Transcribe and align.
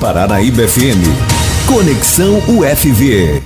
Paranaíba 0.00 0.66
FM. 0.66 1.04
Conexão 1.68 2.38
UFV. 2.48 3.42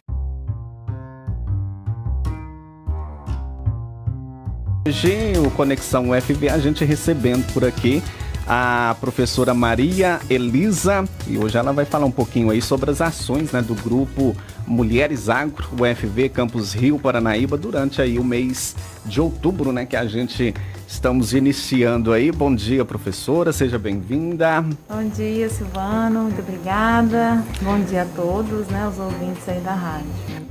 Hoje, 4.86 5.32
o 5.44 5.50
Conexão 5.50 6.10
UFV, 6.10 6.48
a 6.48 6.58
gente 6.58 6.84
recebendo 6.84 7.44
por 7.52 7.64
aqui 7.64 8.00
a 8.46 8.94
professora 9.00 9.52
Maria 9.52 10.20
Elisa 10.30 11.04
e 11.26 11.36
hoje 11.36 11.58
ela 11.58 11.72
vai 11.72 11.84
falar 11.84 12.06
um 12.06 12.10
pouquinho 12.12 12.50
aí 12.50 12.62
sobre 12.62 12.88
as 12.88 13.00
ações 13.00 13.50
né, 13.50 13.60
do 13.60 13.74
grupo 13.74 14.36
Mulheres 14.64 15.28
Agro, 15.28 15.68
UFV 15.72 16.28
Campus 16.28 16.72
Rio 16.72 17.00
Paranaíba 17.00 17.56
durante 17.56 18.00
aí 18.00 18.16
o 18.16 18.22
mês 18.22 18.76
de 19.04 19.20
outubro, 19.20 19.72
né, 19.72 19.86
que 19.86 19.96
a 19.96 20.06
gente 20.06 20.54
estamos 20.86 21.34
iniciando 21.34 22.12
aí. 22.12 22.30
Bom 22.30 22.54
dia, 22.54 22.84
professora, 22.84 23.52
seja 23.52 23.78
bem-vinda. 23.78 24.64
Bom 24.88 25.08
dia, 25.14 25.48
Silvano, 25.48 26.24
muito 26.24 26.40
obrigada. 26.40 27.42
Bom 27.62 27.80
dia 27.80 28.02
a 28.02 28.06
todos, 28.06 28.66
né, 28.68 28.88
os 28.88 28.98
ouvintes 28.98 29.48
aí 29.48 29.60
da 29.60 29.74
rádio. 29.74 30.08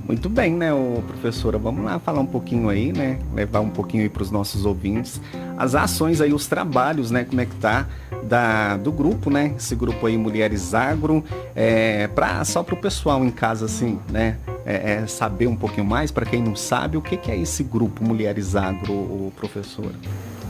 Muito 0.07 0.27
bem, 0.27 0.53
né, 0.53 0.73
ô, 0.73 1.01
professora? 1.07 1.57
Vamos 1.57 1.85
lá 1.85 1.97
falar 1.97 2.19
um 2.19 2.25
pouquinho 2.25 2.67
aí, 2.67 2.91
né? 2.91 3.19
Levar 3.33 3.61
um 3.61 3.69
pouquinho 3.69 4.03
aí 4.03 4.09
para 4.09 4.21
os 4.21 4.31
nossos 4.31 4.65
ouvintes 4.65 5.21
as 5.57 5.75
ações 5.75 6.21
aí, 6.21 6.33
os 6.33 6.47
trabalhos, 6.47 7.11
né? 7.11 7.23
Como 7.23 7.41
é 7.41 7.45
que 7.45 7.55
tá 7.55 7.85
da, 8.23 8.77
do 8.77 8.91
grupo, 8.91 9.29
né? 9.29 9.53
Esse 9.57 9.75
grupo 9.75 10.05
aí, 10.05 10.17
Mulheres 10.17 10.73
Agro, 10.73 11.23
é, 11.55 12.07
pra, 12.07 12.43
só 12.45 12.63
para 12.63 12.75
o 12.75 12.77
pessoal 12.77 13.23
em 13.23 13.31
casa, 13.31 13.65
assim, 13.65 13.99
né? 14.09 14.37
É, 14.65 14.93
é 14.93 15.07
saber 15.07 15.47
um 15.47 15.55
pouquinho 15.55 15.85
mais, 15.85 16.09
para 16.09 16.25
quem 16.25 16.41
não 16.41 16.55
sabe, 16.55 16.95
o 16.95 17.01
que, 17.01 17.17
que 17.17 17.29
é 17.29 17.37
esse 17.37 17.63
grupo 17.63 18.03
Mulheres 18.03 18.55
Agro, 18.55 18.93
ô, 18.93 19.31
professora? 19.35 19.93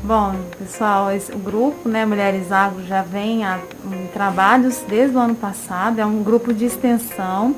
Bom, 0.04 0.36
pessoal, 0.60 1.12
esse, 1.12 1.32
o 1.32 1.38
grupo, 1.38 1.88
né, 1.88 2.06
Mulheres 2.06 2.52
Agro 2.52 2.86
já 2.86 3.02
vem 3.02 3.44
a, 3.44 3.60
em 3.86 4.08
trabalhos 4.08 4.84
desde 4.88 5.16
o 5.16 5.20
ano 5.20 5.34
passado, 5.34 6.00
é 6.00 6.06
um 6.06 6.22
grupo 6.22 6.54
de 6.54 6.66
extensão 6.66 7.56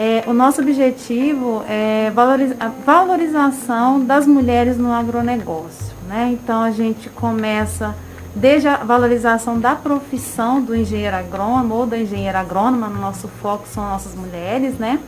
é, 0.00 0.22
o 0.28 0.32
nosso 0.32 0.60
objetivo 0.62 1.64
é 1.68 2.12
a 2.60 2.68
valorização 2.86 4.04
das 4.04 4.28
mulheres 4.28 4.78
no 4.78 4.92
agronegócio. 4.92 5.92
Né? 6.06 6.30
Então 6.34 6.62
a 6.62 6.70
gente 6.70 7.10
começa 7.10 7.96
desde 8.32 8.68
a 8.68 8.76
valorização 8.76 9.58
da 9.58 9.74
profissão 9.74 10.62
do 10.62 10.76
engenheiro 10.76 11.16
agrônomo 11.16 11.74
ou 11.74 11.84
da 11.84 11.98
engenheira 11.98 12.38
agrônoma, 12.38 12.86
no 12.86 13.00
nosso 13.00 13.26
foco 13.42 13.66
são 13.66 13.88
nossas 13.88 14.14
mulheres, 14.14 14.78
né? 14.78 15.00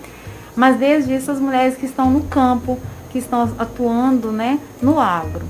Mas 0.57 0.77
desde 0.77 1.15
isso 1.15 1.31
as 1.31 1.39
mulheres 1.39 1.77
que 1.77 1.87
estão 1.87 2.11
no 2.11 2.23
campo, 2.23 2.77
que 3.11 3.19
estão 3.19 3.49
atuando 3.61 4.33
né, 4.33 4.59
no 4.83 4.99
agro. 4.99 5.47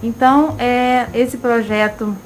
Então, 0.00 0.54
é, 0.56 1.08
esse 1.12 1.36
projeto 1.36 2.16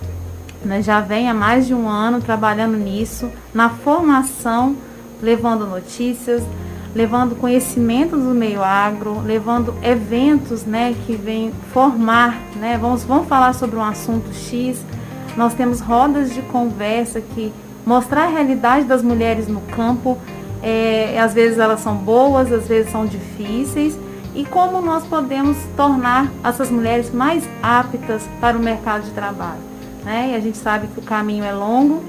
né, 0.62 0.83
já 0.83 1.00
vem 1.00 1.30
há 1.30 1.34
mais 1.34 1.67
de 1.67 1.73
um 1.73 1.89
ano 1.89 2.20
trabalhando 2.20 2.77
nisso, 2.77 3.30
na 3.55 3.70
formação 3.70 4.77
levando 5.22 5.66
notícias, 5.66 6.42
levando 6.94 7.36
conhecimento 7.36 8.16
do 8.16 8.34
meio 8.34 8.62
agro, 8.62 9.22
levando 9.24 9.74
eventos 9.82 10.64
né, 10.64 10.94
que 11.06 11.14
vêm 11.14 11.52
formar, 11.72 12.38
né, 12.56 12.76
vamos, 12.78 13.04
vamos 13.04 13.28
falar 13.28 13.54
sobre 13.54 13.76
um 13.76 13.82
assunto 13.82 14.32
X. 14.34 14.84
Nós 15.36 15.54
temos 15.54 15.80
rodas 15.80 16.34
de 16.34 16.42
conversa 16.42 17.20
que 17.20 17.52
mostrar 17.86 18.24
a 18.24 18.28
realidade 18.28 18.84
das 18.84 19.02
mulheres 19.02 19.48
no 19.48 19.60
campo. 19.60 20.18
É, 20.62 21.18
às 21.18 21.32
vezes 21.32 21.58
elas 21.58 21.80
são 21.80 21.96
boas, 21.96 22.52
às 22.52 22.68
vezes 22.68 22.92
são 22.92 23.06
difíceis. 23.06 23.98
E 24.34 24.44
como 24.44 24.80
nós 24.80 25.04
podemos 25.04 25.56
tornar 25.76 26.30
essas 26.44 26.70
mulheres 26.70 27.12
mais 27.12 27.48
aptas 27.62 28.22
para 28.40 28.56
o 28.56 28.61
mercado 28.61 29.05
de 29.05 29.11
trabalho. 29.11 29.61
Né? 30.05 30.30
E 30.32 30.34
a 30.34 30.40
gente 30.40 30.58
sabe 30.58 30.86
que 30.88 30.98
o 30.98 31.02
caminho 31.02 31.44
é 31.44 31.52
longo, 31.52 32.02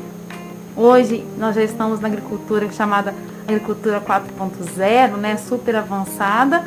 Hoje 0.75 1.25
nós 1.37 1.55
já 1.55 1.63
estamos 1.63 1.99
na 1.99 2.07
agricultura 2.07 2.71
chamada 2.71 3.13
agricultura 3.47 4.01
4.0, 4.01 5.17
né, 5.17 5.37
super 5.37 5.75
avançada, 5.75 6.63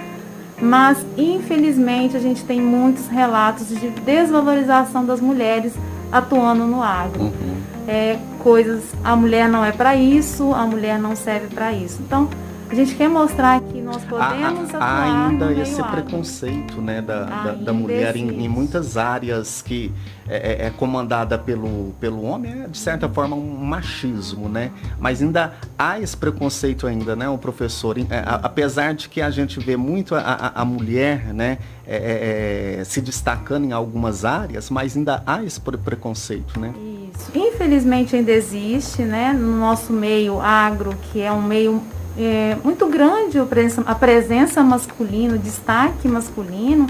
mas 0.61 1.05
infelizmente 1.17 2.17
a 2.17 2.21
gente 2.21 2.45
tem 2.45 2.61
muitos 2.61 3.09
relatos 3.09 3.69
de 3.69 3.91
desvalorização 3.91 5.05
das 5.05 5.21
mulheres 5.21 5.73
atuando 6.13 6.65
no 6.65 6.83
agro. 6.83 7.25
Uhum. 7.25 7.57
É, 7.89 8.19
coisas, 8.43 8.83
a 9.03 9.15
mulher 9.17 9.49
não 9.49 9.65
é 9.65 9.73
para 9.73 9.97
isso, 9.97 10.53
a 10.53 10.67
mulher 10.67 10.99
não 10.99 11.15
serve 11.17 11.49
para 11.49 11.73
isso. 11.73 12.01
Então, 12.01 12.29
a 12.69 12.75
gente 12.75 12.95
quer 12.95 13.09
mostrar 13.09 13.61
que 13.61 13.81
nós 13.81 14.03
podemos 14.05 14.75
a, 14.75 14.79
a, 14.79 15.29
ainda 15.29 15.53
esse 15.53 15.83
preconceito 15.83 16.81
né, 16.81 17.01
da, 17.01 17.25
da, 17.25 17.53
da, 17.53 17.73
mulher 17.73 18.17
em, 18.17 18.45
em, 18.45 18.49
muitas 18.49 18.97
áreas 18.97 19.63
que 19.63 19.93
é, 20.29 20.65
é, 20.65 20.67
é, 20.67 20.71
comandada 20.71 21.39
pelo, 21.39 21.95
pelo 22.01 22.23
homem 22.25 22.63
é 22.65 22.69
de 22.69 22.79
certa 22.79 23.09
forma 23.09 23.37
um 23.37 23.65
machismo, 23.65 24.49
né? 24.49 24.73
Mas 24.99 25.23
ainda 25.23 25.55
há 25.79 26.01
esse 26.01 26.17
preconceito 26.17 26.87
ainda, 26.87 27.15
né, 27.15 27.29
o 27.29 27.39
professor? 27.39 27.97
É, 27.99 28.05
a, 28.19 28.41
apesar 28.43 28.95
de 28.95 29.09
que 29.09 29.21
a 29.21 29.31
gente 29.31 29.61
vê 29.61 29.77
muito 29.77 30.17
a, 30.17 30.53
a 30.55 30.65
mulher, 30.65 31.33
né, 31.33 31.59
é, 31.87 32.79
é, 32.81 32.85
se 32.85 33.01
destacando 33.01 33.65
em 33.65 33.73
algumas 33.73 34.25
áreas, 34.25 34.69
mas 34.71 34.97
ainda 34.97 35.23
há 35.25 35.45
esse 35.45 35.61
preconceito, 35.61 36.59
né? 36.59 36.75
Isso. 37.15 37.31
Infelizmente 37.33 38.17
ainda 38.17 38.33
existe, 38.33 39.03
né, 39.03 39.33
no 39.33 39.57
nosso 39.57 39.93
meio 39.93 40.41
agro, 40.41 40.97
que 41.13 41.21
é 41.21 41.31
um 41.31 41.43
meio 41.43 41.81
é, 42.19 42.57
muito 42.65 42.87
grande 42.87 43.39
a 43.39 43.95
presença 43.95 44.63
masculina, 44.63 45.35
o 45.35 45.39
destaque 45.39 46.09
masculino, 46.09 46.87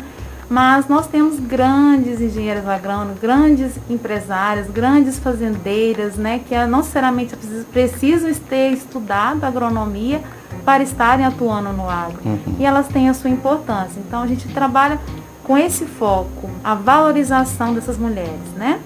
mas 0.49 0.87
nós 0.87 1.09
temos 1.09 1.41
grandes 1.41 2.21
engenheiros 2.21 2.67
agrônomos, 2.69 3.19
grandes 3.19 3.73
empresárias, 3.91 4.71
grandes 4.71 5.19
fazendeiras, 5.19 6.15
né, 6.15 6.41
que 6.47 6.55
não 6.67 6.79
necessariamente 6.79 7.35
precisam 7.73 8.33
ter 8.49 8.71
estudado 8.71 9.43
agronomia 9.45 10.23
para 10.65 10.83
estarem 10.83 11.27
atuando 11.27 11.73
no 11.73 11.91
agro. 11.91 12.21
Uhum. 12.25 12.57
E 12.61 12.65
elas 12.65 12.87
têm 12.87 13.09
a 13.09 13.15
sua 13.15 13.31
importância. 13.31 14.01
Então 14.07 14.23
a 14.23 14.27
gente 14.27 14.49
trabalha 14.49 15.01
com 15.43 15.59
esse 15.59 15.85
foco, 15.85 16.51
a 16.63 16.75
valorização 16.75 17.75
dessas 17.75 17.97
mulheres, 17.97 18.41
né? 18.57 18.81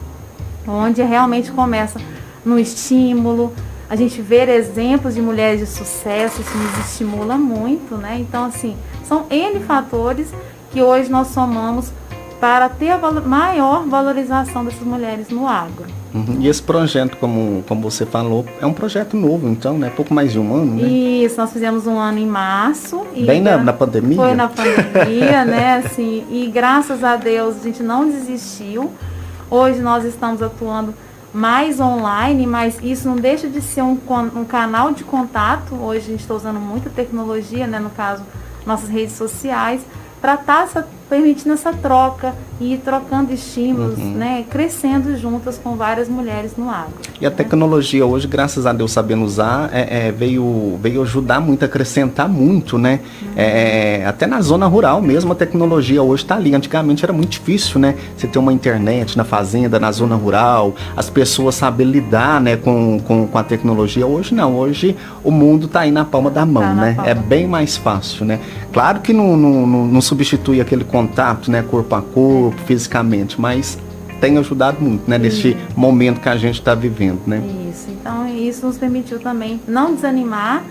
Onde 0.67 1.03
realmente 1.03 1.51
começa 1.53 2.01
no 2.45 2.59
estímulo, 2.59 3.53
a 3.91 3.97
gente 3.97 4.23
ver 4.23 4.49
exemplos 4.49 5.17
de 5.17 5.21
mulheres 5.21 5.59
de 5.59 5.67
sucesso, 5.67 6.41
isso 6.41 6.56
nos 6.56 6.87
estimula 6.87 7.37
muito, 7.37 7.97
né? 7.97 8.19
Então, 8.21 8.45
assim, 8.45 8.77
são 9.03 9.27
N 9.28 9.59
fatores 9.59 10.28
que 10.71 10.81
hoje 10.81 11.11
nós 11.11 11.27
somamos 11.27 11.93
para 12.41 12.69
ter 12.69 12.91
a 12.91 12.97
valor, 12.97 13.27
maior 13.27 13.84
valorização 13.89 14.65
dessas 14.65 14.87
mulheres 14.87 15.28
no 15.28 15.45
agro. 15.45 15.87
Uhum. 16.15 16.37
E 16.39 16.47
esse 16.47 16.62
projeto, 16.62 17.17
como, 17.17 17.65
como 17.67 17.83
você 17.83 18.06
falou, 18.06 18.47
é 18.61 18.67
um 18.67 18.73
projeto 18.73 19.17
novo, 19.17 19.49
então, 19.49 19.77
né? 19.77 19.91
Pouco 19.95 20.15
mais 20.15 20.31
de 20.31 20.39
um 20.39 20.55
ano, 20.55 20.77
né? 20.77 20.89
Isso, 20.89 21.37
nós 21.37 21.53
fizemos 21.53 21.84
um 21.89 21.99
ano 21.99 22.19
em 22.19 22.27
março. 22.27 23.05
Bem 23.27 23.41
na, 23.43 23.59
na 23.59 23.72
pandemia? 23.72 24.17
Foi 24.17 24.34
na 24.34 24.47
pandemia, 24.49 25.45
né? 25.45 25.83
Assim, 25.84 26.25
e 26.31 26.47
graças 26.47 27.03
a 27.03 27.17
Deus 27.17 27.57
a 27.57 27.62
gente 27.65 27.83
não 27.83 28.09
desistiu. 28.09 28.93
Hoje 29.51 29.81
nós 29.81 30.05
estamos 30.05 30.41
atuando 30.41 30.95
mais 31.32 31.78
online, 31.78 32.46
mas 32.46 32.78
isso 32.82 33.08
não 33.08 33.16
deixa 33.16 33.48
de 33.48 33.60
ser 33.60 33.82
um, 33.82 33.98
um 34.34 34.44
canal 34.44 34.92
de 34.92 35.04
contato. 35.04 35.74
Hoje 35.74 35.98
a 35.98 36.10
gente 36.10 36.20
está 36.20 36.34
usando 36.34 36.58
muita 36.58 36.91
tecnologia, 36.91 37.66
né, 37.66 37.78
no 37.78 37.91
caso, 37.91 38.24
nossas 38.66 38.88
redes 38.88 39.14
sociais, 39.14 39.80
para 40.20 40.34
estar 40.34 40.66
tá 40.66 40.84
permitindo 41.10 41.53
essa 41.53 41.72
troca 41.72 42.34
e 42.60 42.76
trocando 42.76 43.32
estímulos, 43.32 43.98
uhum. 43.98 44.12
né, 44.12 44.44
crescendo 44.48 45.16
juntas 45.16 45.59
com 45.62 45.76
várias 45.76 46.09
mulheres 46.09 46.53
no 46.56 46.71
agro. 46.71 46.93
E 47.21 47.26
a 47.26 47.31
né? 47.31 47.37
tecnologia 47.37 48.06
hoje, 48.06 48.28
graças 48.28 48.66
a 48.66 48.72
Deus 48.72 48.93
sabendo 48.93 49.25
usar, 49.25 49.71
é, 49.72 50.09
é, 50.09 50.12
veio, 50.12 50.78
veio 50.81 51.03
ajudar 51.03 51.41
muito, 51.41 51.65
acrescentar 51.65 52.28
muito, 52.28 52.78
né? 52.78 53.01
Uhum. 53.22 53.28
É, 53.34 54.04
até 54.07 54.27
na 54.27 54.41
zona 54.41 54.66
rural 54.66 55.03
mesmo 55.03 55.33
a 55.33 55.34
tecnologia 55.34 56.03
hoje 56.03 56.22
está 56.22 56.36
ali. 56.36 56.54
Antigamente 56.54 57.04
era 57.04 57.12
muito 57.12 57.30
difícil, 57.30 57.80
né? 57.80 57.97
Você 58.16 58.27
ter 58.27 58.39
uma 58.39 58.53
internet 58.53 59.16
na 59.16 59.24
fazenda, 59.24 59.80
na 59.80 59.91
zona 59.91 60.15
rural, 60.15 60.74
as 60.97 61.10
pessoas 61.10 61.54
saber 61.54 61.84
lidar, 61.84 62.41
né, 62.41 62.57
com, 62.57 63.01
com, 63.01 63.27
com 63.27 63.39
a 63.39 63.42
tecnologia. 63.42 64.07
Hoje 64.07 64.34
não, 64.34 64.54
hoje 64.57 64.97
o 65.24 65.30
mundo 65.30 65.66
está 65.66 65.80
aí 65.80 65.91
na 65.91 66.04
palma 66.04 66.30
da 66.30 66.47
mão, 66.47 66.62
tá 66.62 66.74
né? 66.74 66.97
É 67.04 67.15
bem 67.15 67.47
mais 67.47 67.77
fácil, 67.77 68.24
né? 68.24 68.39
Claro 68.72 69.01
que 69.01 69.12
não, 69.12 69.36
não, 69.36 69.66
não, 69.66 69.86
não 69.86 70.01
substitui 70.01 70.60
aquele 70.60 70.84
contato, 70.84 70.99
né, 71.48 71.62
corpo 71.62 71.94
a 71.94 72.02
corpo, 72.02 72.58
fisicamente, 72.66 73.41
mas 73.41 73.78
tem 74.20 74.36
ajudado 74.38 74.80
muito, 74.80 75.08
né, 75.08 75.18
neste 75.18 75.56
momento 75.74 76.20
que 76.20 76.28
a 76.28 76.36
gente 76.36 76.58
está 76.58 76.74
vivendo, 76.74 77.20
né? 77.26 77.42
Isso. 77.70 77.91
Então 77.91 78.28
isso 78.28 78.66
nos 78.66 78.76
permitiu 78.76 79.18
também 79.18 79.60
não 79.66 79.94
desanimar, 79.94 80.62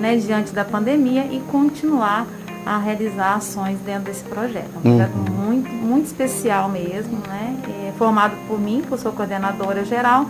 né, 0.00 0.16
diante 0.16 0.52
da 0.52 0.64
pandemia 0.64 1.26
e 1.30 1.40
continuar 1.50 2.26
a 2.64 2.78
realizar 2.78 3.34
ações 3.34 3.78
dentro 3.84 4.04
desse 4.04 4.24
projeto. 4.24 4.70
Um 4.82 4.90
uhum. 4.90 4.96
projeto 4.96 5.32
muito, 5.32 5.70
muito 5.70 6.06
especial 6.06 6.68
mesmo, 6.68 7.18
né? 7.28 7.56
É 7.68 7.92
formado 7.98 8.34
por 8.48 8.58
mim, 8.58 8.82
que 8.86 8.90
eu 8.90 8.98
sou 8.98 9.12
coordenadora 9.12 9.84
geral, 9.84 10.26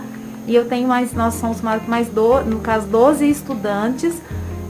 e 0.47 0.53
eu 0.53 0.67
tenho 0.67 0.87
mais, 0.87 1.13
nós 1.13 1.35
somos 1.35 1.61
mais, 1.61 1.87
mais 1.87 2.07
do, 2.07 2.41
no 2.41 2.59
caso, 2.59 2.85
12 2.87 3.27
estudantes, 3.27 4.21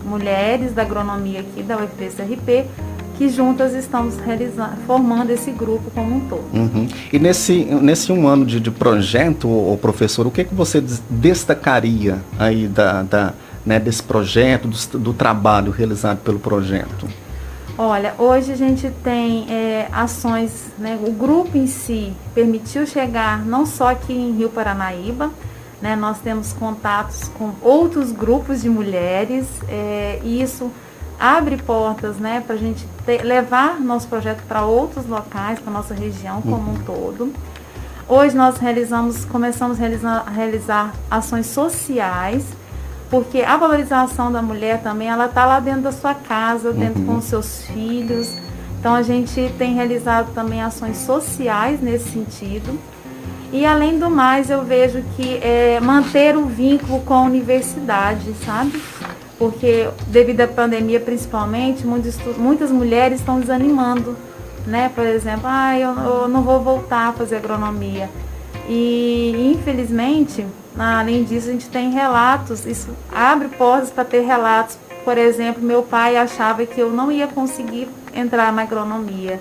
mulheres 0.05 0.73
da 0.73 0.83
agronomia 0.83 1.41
aqui 1.41 1.63
da 1.63 1.77
UFPCRP, 1.77 2.65
que 3.17 3.29
juntas 3.29 3.73
estamos 3.73 4.17
realizando, 4.17 4.77
formando 4.85 5.29
esse 5.29 5.51
grupo 5.51 5.89
como 5.91 6.15
um 6.15 6.19
todo. 6.21 6.45
Uhum. 6.53 6.87
E 7.11 7.19
nesse, 7.19 7.65
nesse 7.65 8.11
um 8.11 8.27
ano 8.27 8.45
de, 8.45 8.59
de 8.59 8.71
projeto, 8.71 9.47
o 9.47 9.77
professor, 9.81 10.27
o 10.27 10.31
que, 10.31 10.43
que 10.43 10.53
você 10.53 10.83
destacaria 11.09 12.21
aí 12.37 12.67
da, 12.67 13.03
da 13.03 13.33
né, 13.65 13.79
desse 13.79 14.03
projeto, 14.03 14.67
do, 14.67 14.99
do, 14.99 15.13
trabalho 15.13 15.71
realizado 15.71 16.19
pelo 16.19 16.39
projeto? 16.39 17.07
Olha, 17.77 18.13
hoje 18.17 18.53
a 18.53 18.55
gente 18.55 18.89
tem 19.03 19.47
é, 19.49 19.87
ações, 19.91 20.67
né, 20.77 20.97
o 21.01 21.11
grupo 21.11 21.57
em 21.57 21.67
si 21.67 22.13
permitiu 22.33 22.85
chegar 22.85 23.43
não 23.43 23.65
só 23.65 23.89
aqui 23.89 24.13
em 24.13 24.37
Rio 24.37 24.49
Paranaíba, 24.49 25.31
né, 25.81 25.95
nós 25.95 26.19
temos 26.19 26.53
contatos 26.53 27.29
com 27.37 27.51
outros 27.61 28.11
grupos 28.11 28.61
de 28.61 28.69
mulheres 28.69 29.45
é, 29.67 30.19
e 30.23 30.41
isso 30.41 30.71
abre 31.19 31.57
portas 31.57 32.17
né, 32.17 32.43
para 32.45 32.55
a 32.55 32.57
gente 32.57 32.85
ter, 33.05 33.23
levar 33.23 33.79
nosso 33.79 34.07
projeto 34.07 34.43
para 34.47 34.65
outros 34.65 35.05
locais, 35.05 35.59
para 35.59 35.71
nossa 35.71 35.93
região 35.93 36.41
como 36.41 36.71
um 36.71 36.77
todo. 36.83 37.33
Hoje 38.07 38.35
nós 38.35 38.57
realizamos, 38.57 39.25
começamos 39.25 39.77
a 39.77 39.79
realizar, 39.79 40.25
realizar 40.29 40.93
ações 41.09 41.47
sociais, 41.47 42.45
porque 43.09 43.41
a 43.41 43.57
valorização 43.57 44.31
da 44.31 44.41
mulher 44.41 44.81
também, 44.81 45.07
ela 45.07 45.25
está 45.25 45.45
lá 45.45 45.59
dentro 45.59 45.81
da 45.81 45.91
sua 45.91 46.13
casa, 46.13 46.71
dentro 46.71 47.01
uhum. 47.01 47.07
com 47.07 47.15
os 47.17 47.25
seus 47.25 47.63
filhos. 47.65 48.35
Então 48.79 48.93
a 48.93 49.01
gente 49.01 49.51
tem 49.57 49.73
realizado 49.73 50.33
também 50.33 50.61
ações 50.61 50.97
sociais 50.97 51.81
nesse 51.81 52.11
sentido. 52.11 52.77
E 53.51 53.65
além 53.65 53.97
do 53.97 54.09
mais, 54.09 54.49
eu 54.49 54.63
vejo 54.63 55.03
que 55.15 55.37
é, 55.37 55.79
manter 55.79 56.35
o 56.35 56.45
vínculo 56.45 56.99
com 57.01 57.13
a 57.13 57.21
universidade, 57.21 58.33
sabe? 58.45 58.81
Porque 59.37 59.89
devido 60.07 60.41
à 60.41 60.47
pandemia 60.47 60.99
principalmente, 60.99 61.85
muitos, 61.85 62.17
muitas 62.37 62.71
mulheres 62.71 63.19
estão 63.19 63.39
desanimando, 63.39 64.15
né? 64.65 64.91
Por 64.93 65.05
exemplo, 65.05 65.45
ah, 65.45 65.77
eu, 65.77 65.93
eu 65.93 66.27
não 66.27 66.41
vou 66.41 66.61
voltar 66.61 67.09
a 67.09 67.13
fazer 67.13 67.37
agronomia. 67.37 68.09
E 68.67 69.53
infelizmente, 69.55 70.45
além 70.77 71.23
disso, 71.23 71.49
a 71.49 71.51
gente 71.51 71.69
tem 71.69 71.91
relatos, 71.91 72.65
isso 72.65 72.89
abre 73.13 73.47
portas 73.49 73.89
para 73.89 74.05
ter 74.05 74.21
relatos. 74.21 74.77
Por 75.03 75.17
exemplo, 75.17 75.61
meu 75.61 75.83
pai 75.83 76.17
achava 76.17 76.65
que 76.65 76.79
eu 76.79 76.91
não 76.91 77.11
ia 77.11 77.27
conseguir 77.27 77.87
entrar 78.13 78.51
na 78.51 78.63
agronomia. 78.63 79.39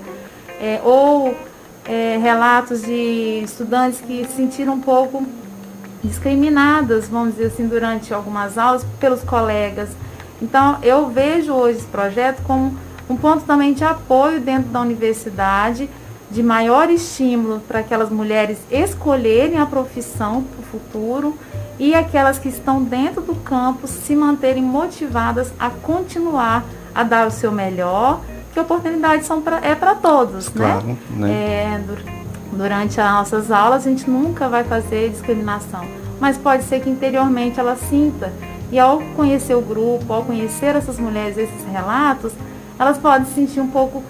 É, 0.60 0.80
ou 0.84 1.34
é, 1.86 2.18
relatos 2.20 2.82
de 2.82 3.42
estudantes 3.42 4.00
que 4.00 4.24
se 4.26 4.36
sentiram 4.36 4.74
um 4.74 4.80
pouco 4.80 5.24
discriminadas, 6.04 7.08
vamos 7.08 7.34
dizer 7.34 7.46
assim, 7.46 7.66
durante 7.66 8.12
algumas 8.12 8.58
aulas 8.58 8.84
pelos 9.00 9.22
colegas. 9.22 9.88
Então, 10.40 10.78
eu 10.82 11.08
vejo 11.08 11.52
hoje 11.52 11.78
esse 11.78 11.86
projeto 11.86 12.42
como 12.42 12.76
um 13.08 13.16
ponto 13.16 13.44
também 13.44 13.72
de 13.72 13.84
apoio 13.84 14.40
dentro 14.40 14.70
da 14.70 14.80
universidade, 14.80 15.88
de 16.30 16.42
maior 16.42 16.90
estímulo 16.90 17.60
para 17.60 17.80
aquelas 17.80 18.10
mulheres 18.10 18.58
escolherem 18.70 19.58
a 19.58 19.66
profissão 19.66 20.42
para 20.42 20.60
o 20.60 20.62
futuro 20.64 21.38
e 21.78 21.94
aquelas 21.94 22.38
que 22.38 22.48
estão 22.48 22.82
dentro 22.82 23.20
do 23.20 23.34
campus 23.34 23.90
se 23.90 24.14
manterem 24.14 24.62
motivadas 24.62 25.52
a 25.58 25.70
continuar 25.70 26.64
a 26.94 27.02
dar 27.02 27.26
o 27.26 27.30
seu 27.30 27.50
melhor, 27.50 28.20
que 28.52 28.60
oportunidades 28.60 29.26
são 29.26 29.42
pra, 29.42 29.58
é 29.62 29.74
para 29.74 29.94
todos, 29.96 30.46
né? 30.52 30.66
claro, 30.66 30.86
né? 30.86 30.96
né? 31.10 31.32
É, 31.32 31.80
durante 32.52 33.00
as 33.00 33.12
nossas 33.12 33.50
aulas 33.50 33.86
a 33.86 33.90
gente 33.90 34.08
nunca 34.08 34.48
vai 34.48 34.64
fazer 34.64 35.10
discriminação, 35.10 35.84
mas 36.20 36.36
pode 36.36 36.64
ser 36.64 36.80
que 36.80 36.90
interiormente 36.90 37.58
ela 37.58 37.76
sinta 37.76 38.32
e 38.70 38.78
ao 38.78 39.00
conhecer 39.16 39.54
o 39.54 39.60
grupo, 39.60 40.12
ao 40.12 40.24
conhecer 40.24 40.74
essas 40.74 40.98
mulheres, 40.98 41.38
esses 41.38 41.64
relatos, 41.70 42.32
elas 42.78 42.98
podem 42.98 43.26
se 43.26 43.34
sentir 43.34 43.60
um 43.60 43.68
pouco 43.68 44.02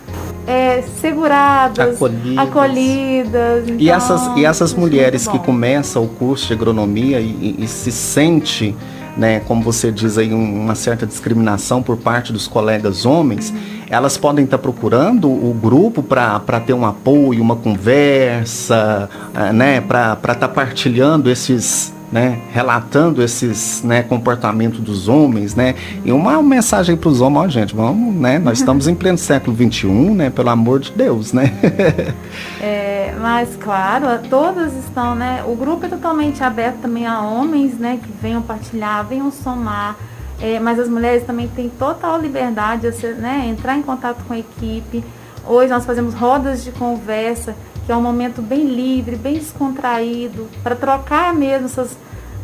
é, 0.47 0.83
seguradas, 1.01 1.97
acolhidas. 1.97 2.39
acolhidas. 2.39 3.65
Então, 3.65 3.77
e 3.79 3.91
essas, 3.91 4.37
e 4.37 4.45
essas 4.45 4.75
mulheres 4.75 5.27
que 5.27 5.39
começam 5.39 6.05
o 6.05 6.09
curso 6.09 6.47
de 6.47 6.55
agronomia 6.55 7.21
e, 7.21 7.27
e, 7.59 7.65
e 7.65 7.69
se 7.69 7.93
sente 7.93 8.75
né, 9.17 9.41
como 9.41 9.63
você 9.63 9.93
diz 9.93 10.19
aí, 10.19 10.33
uma 10.33 10.75
certa 10.75 11.07
discriminação 11.07 11.83
por 11.83 11.97
parte 11.97 12.33
dos 12.33 12.49
colegas 12.49 13.07
homens, 13.07 13.51
uhum. 13.51 13.74
Elas 13.95 14.17
podem 14.17 14.45
estar 14.45 14.59
procurando 14.59 15.29
o 15.29 15.55
grupo 15.55 16.03
para 16.03 16.61
ter 16.61 16.73
um 16.73 16.85
apoio, 16.85 17.41
uma 17.41 17.57
conversa, 17.57 19.09
eh, 19.35 19.53
né, 19.53 19.81
para 19.81 20.15
estar 20.15 20.35
tá 20.35 20.49
partilhando 20.49 21.31
esses 21.31 21.95
né, 22.13 22.43
relatando 22.53 23.21
esses 23.25 23.83
né, 23.83 24.05
comportamentos 24.05 24.79
dos 24.79 25.09
homens, 25.09 25.57
né, 25.57 25.75
e 26.05 26.13
uma 26.13 26.41
mensagem 26.41 26.97
para 26.97 27.09
os 27.09 27.21
homens, 27.21 27.45
ó, 27.45 27.49
gente, 27.49 27.75
vamos, 27.75 28.15
né, 28.15 28.39
nós 28.39 28.61
estamos 28.61 28.87
em 28.87 28.95
pleno 28.95 29.19
século 29.19 29.57
XXI, 29.57 29.89
né, 29.89 30.31
pelo 30.31 30.49
amor 30.49 30.79
de 30.79 30.93
Deus, 30.93 31.33
né. 31.33 31.53
é, 32.63 33.13
mas 33.21 33.57
claro, 33.57 34.07
todas 34.31 34.73
estão, 34.85 35.17
né, 35.17 35.43
o 35.45 35.57
grupo 35.57 35.87
é 35.87 35.89
totalmente 35.89 36.41
aberto 36.45 36.83
também 36.83 37.05
a 37.05 37.21
homens, 37.21 37.77
né, 37.81 37.99
que 38.01 38.09
venham 38.23 38.43
partilhar, 38.43 39.05
venham 39.05 39.33
somar, 39.33 39.97
é, 40.41 40.59
mas 40.59 40.79
as 40.79 40.89
mulheres 40.89 41.25
também 41.25 41.49
têm 41.49 41.69
total 41.69 42.21
liberdade 42.21 42.91
de 42.91 43.07
né, 43.15 43.47
entrar 43.49 43.77
em 43.77 43.83
contato 43.83 44.25
com 44.25 44.35
a 44.35 44.39
equipe. 44.39 45.05
Hoje 45.47 45.71
nós 45.71 45.85
fazemos 45.85 46.15
rodas 46.15 46.65
de 46.65 46.73
conversa 46.73 47.55
que 47.85 47.93
é 47.93 47.97
um 47.97 48.03
momento 48.03 48.41
bem 48.41 48.67
livre, 48.67 49.17
bem 49.17 49.35
descontraído, 49.35 50.49
para 50.63 50.75
trocar 50.75 51.35
mesmo 51.35 51.67
essas, 51.67 51.97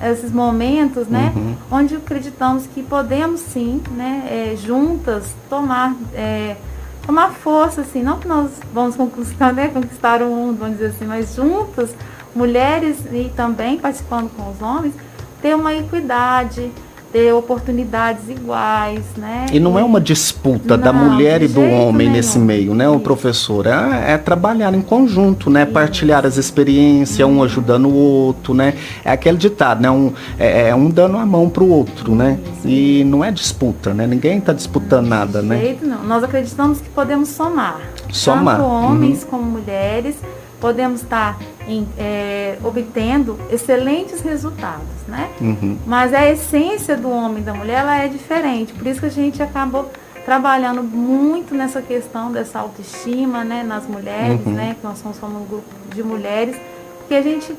esses 0.03 0.31
momentos, 0.31 1.09
né? 1.09 1.33
Uhum. 1.35 1.57
Onde 1.71 1.97
acreditamos 1.97 2.67
que 2.67 2.83
podemos 2.83 3.41
sim, 3.41 3.83
né, 3.93 4.27
é, 4.29 4.57
juntas, 4.57 5.35
tomar, 5.49 5.95
é, 6.15 6.57
tomar 7.07 7.31
força, 7.31 7.81
assim, 7.81 8.03
não 8.03 8.19
que 8.19 8.29
nós 8.29 8.51
vamos 8.73 8.97
conquistar, 8.97 9.53
né, 9.53 9.69
conquistar 9.69 10.23
o 10.23 10.27
mundo, 10.27 10.59
vamos 10.59 10.77
dizer 10.77 10.91
assim, 10.91 11.07
mas 11.07 11.35
juntas, 11.35 11.95
mulheres 12.35 12.99
e 13.11 13.33
também 13.35 13.79
participando 13.79 14.31
com 14.37 14.51
os 14.51 14.61
homens, 14.61 14.95
ter 15.41 15.57
uma 15.57 15.75
equidade, 15.75 16.71
ter 17.13 17.33
oportunidades 17.33 18.29
iguais, 18.29 19.03
né? 19.17 19.47
E 19.53 19.59
não 19.59 19.79
é 19.79 19.85
uma 19.85 20.01
disputa 20.01 20.77
não, 20.77 20.85
da 20.85 20.93
mulher 20.93 21.43
e 21.43 21.49
do 21.49 21.61
homem 21.61 22.07
nenhum. 22.07 22.13
nesse 22.13 22.39
meio, 22.39 22.75
né, 22.75 22.89
o 22.89 23.01
professor? 23.01 23.67
É, 23.67 24.13
é, 24.13 24.19
trabalhar 24.19 24.75
em 24.75 24.83
conjunto, 24.83 25.51
né? 25.51 25.65
Isso. 25.65 25.73
Partilhar 25.73 26.25
as 26.25 26.37
experiências, 26.37 27.29
um 27.29 27.43
ajudando 27.43 27.89
o 27.89 27.95
outro, 27.95 28.55
né? 28.55 28.75
É 29.05 29.11
aquele 29.11 29.37
ditado, 29.37 29.83
né? 29.83 29.91
Um, 29.91 30.13
é, 30.39 30.69
é 30.69 30.75
um 30.75 30.89
dando 30.89 31.17
a 31.17 31.27
mão 31.27 31.49
para 31.49 31.65
o 31.65 31.69
outro, 31.69 32.15
né? 32.15 32.39
Isso. 32.59 32.69
E 32.69 33.05
não 33.05 33.25
é 33.25 33.31
disputa, 33.31 33.93
né? 33.93 34.07
Ninguém 34.07 34.39
está 34.39 34.53
disputando 34.53 35.07
nada, 35.07 35.43
né? 35.43 35.59
Jeito, 35.59 35.87
não. 35.87 36.05
Nós 36.05 36.23
acreditamos 36.23 36.81
que 36.81 36.89
podemos 36.91 37.29
somar. 37.29 37.81
Somar. 38.13 38.57
Tanto 38.57 38.69
homens 38.69 39.23
uhum. 39.23 39.31
como 39.31 39.43
mulheres 39.45 40.17
podemos 40.61 41.03
estar 41.03 41.39
em, 41.67 41.89
é, 41.99 42.59
obtendo 42.63 43.39
excelentes 43.51 44.21
resultados, 44.21 44.87
né? 45.09 45.29
Uhum. 45.41 45.79
Mas 45.87 46.13
a 46.13 46.29
essência 46.31 46.97
do 46.97 47.11
homem 47.11 47.39
e 47.39 47.45
da 47.45 47.55
mulher 47.55 47.81
ela 47.81 47.97
é 47.97 48.09
diferente, 48.09 48.73
por 48.73 48.87
isso 48.87 49.01
que 49.01 49.07
a 49.07 49.11
gente 49.11 49.43
acabou 49.43 49.91
trabalhando 50.25 50.83
muito 50.83 51.55
nessa 51.55 51.81
questão 51.81 52.31
dessa 52.31 52.61
autoestima, 52.61 53.43
né, 53.43 53.63
nas 53.63 53.87
mulheres, 53.87 54.45
uhum. 54.45 54.53
né, 54.53 54.77
que 54.79 54.87
nós 54.87 54.99
somos 54.99 55.21
um 55.23 55.45
grupo 55.45 55.65
de 55.95 56.03
mulheres, 56.03 56.57
porque 56.99 57.15
a 57.15 57.23
gente 57.23 57.55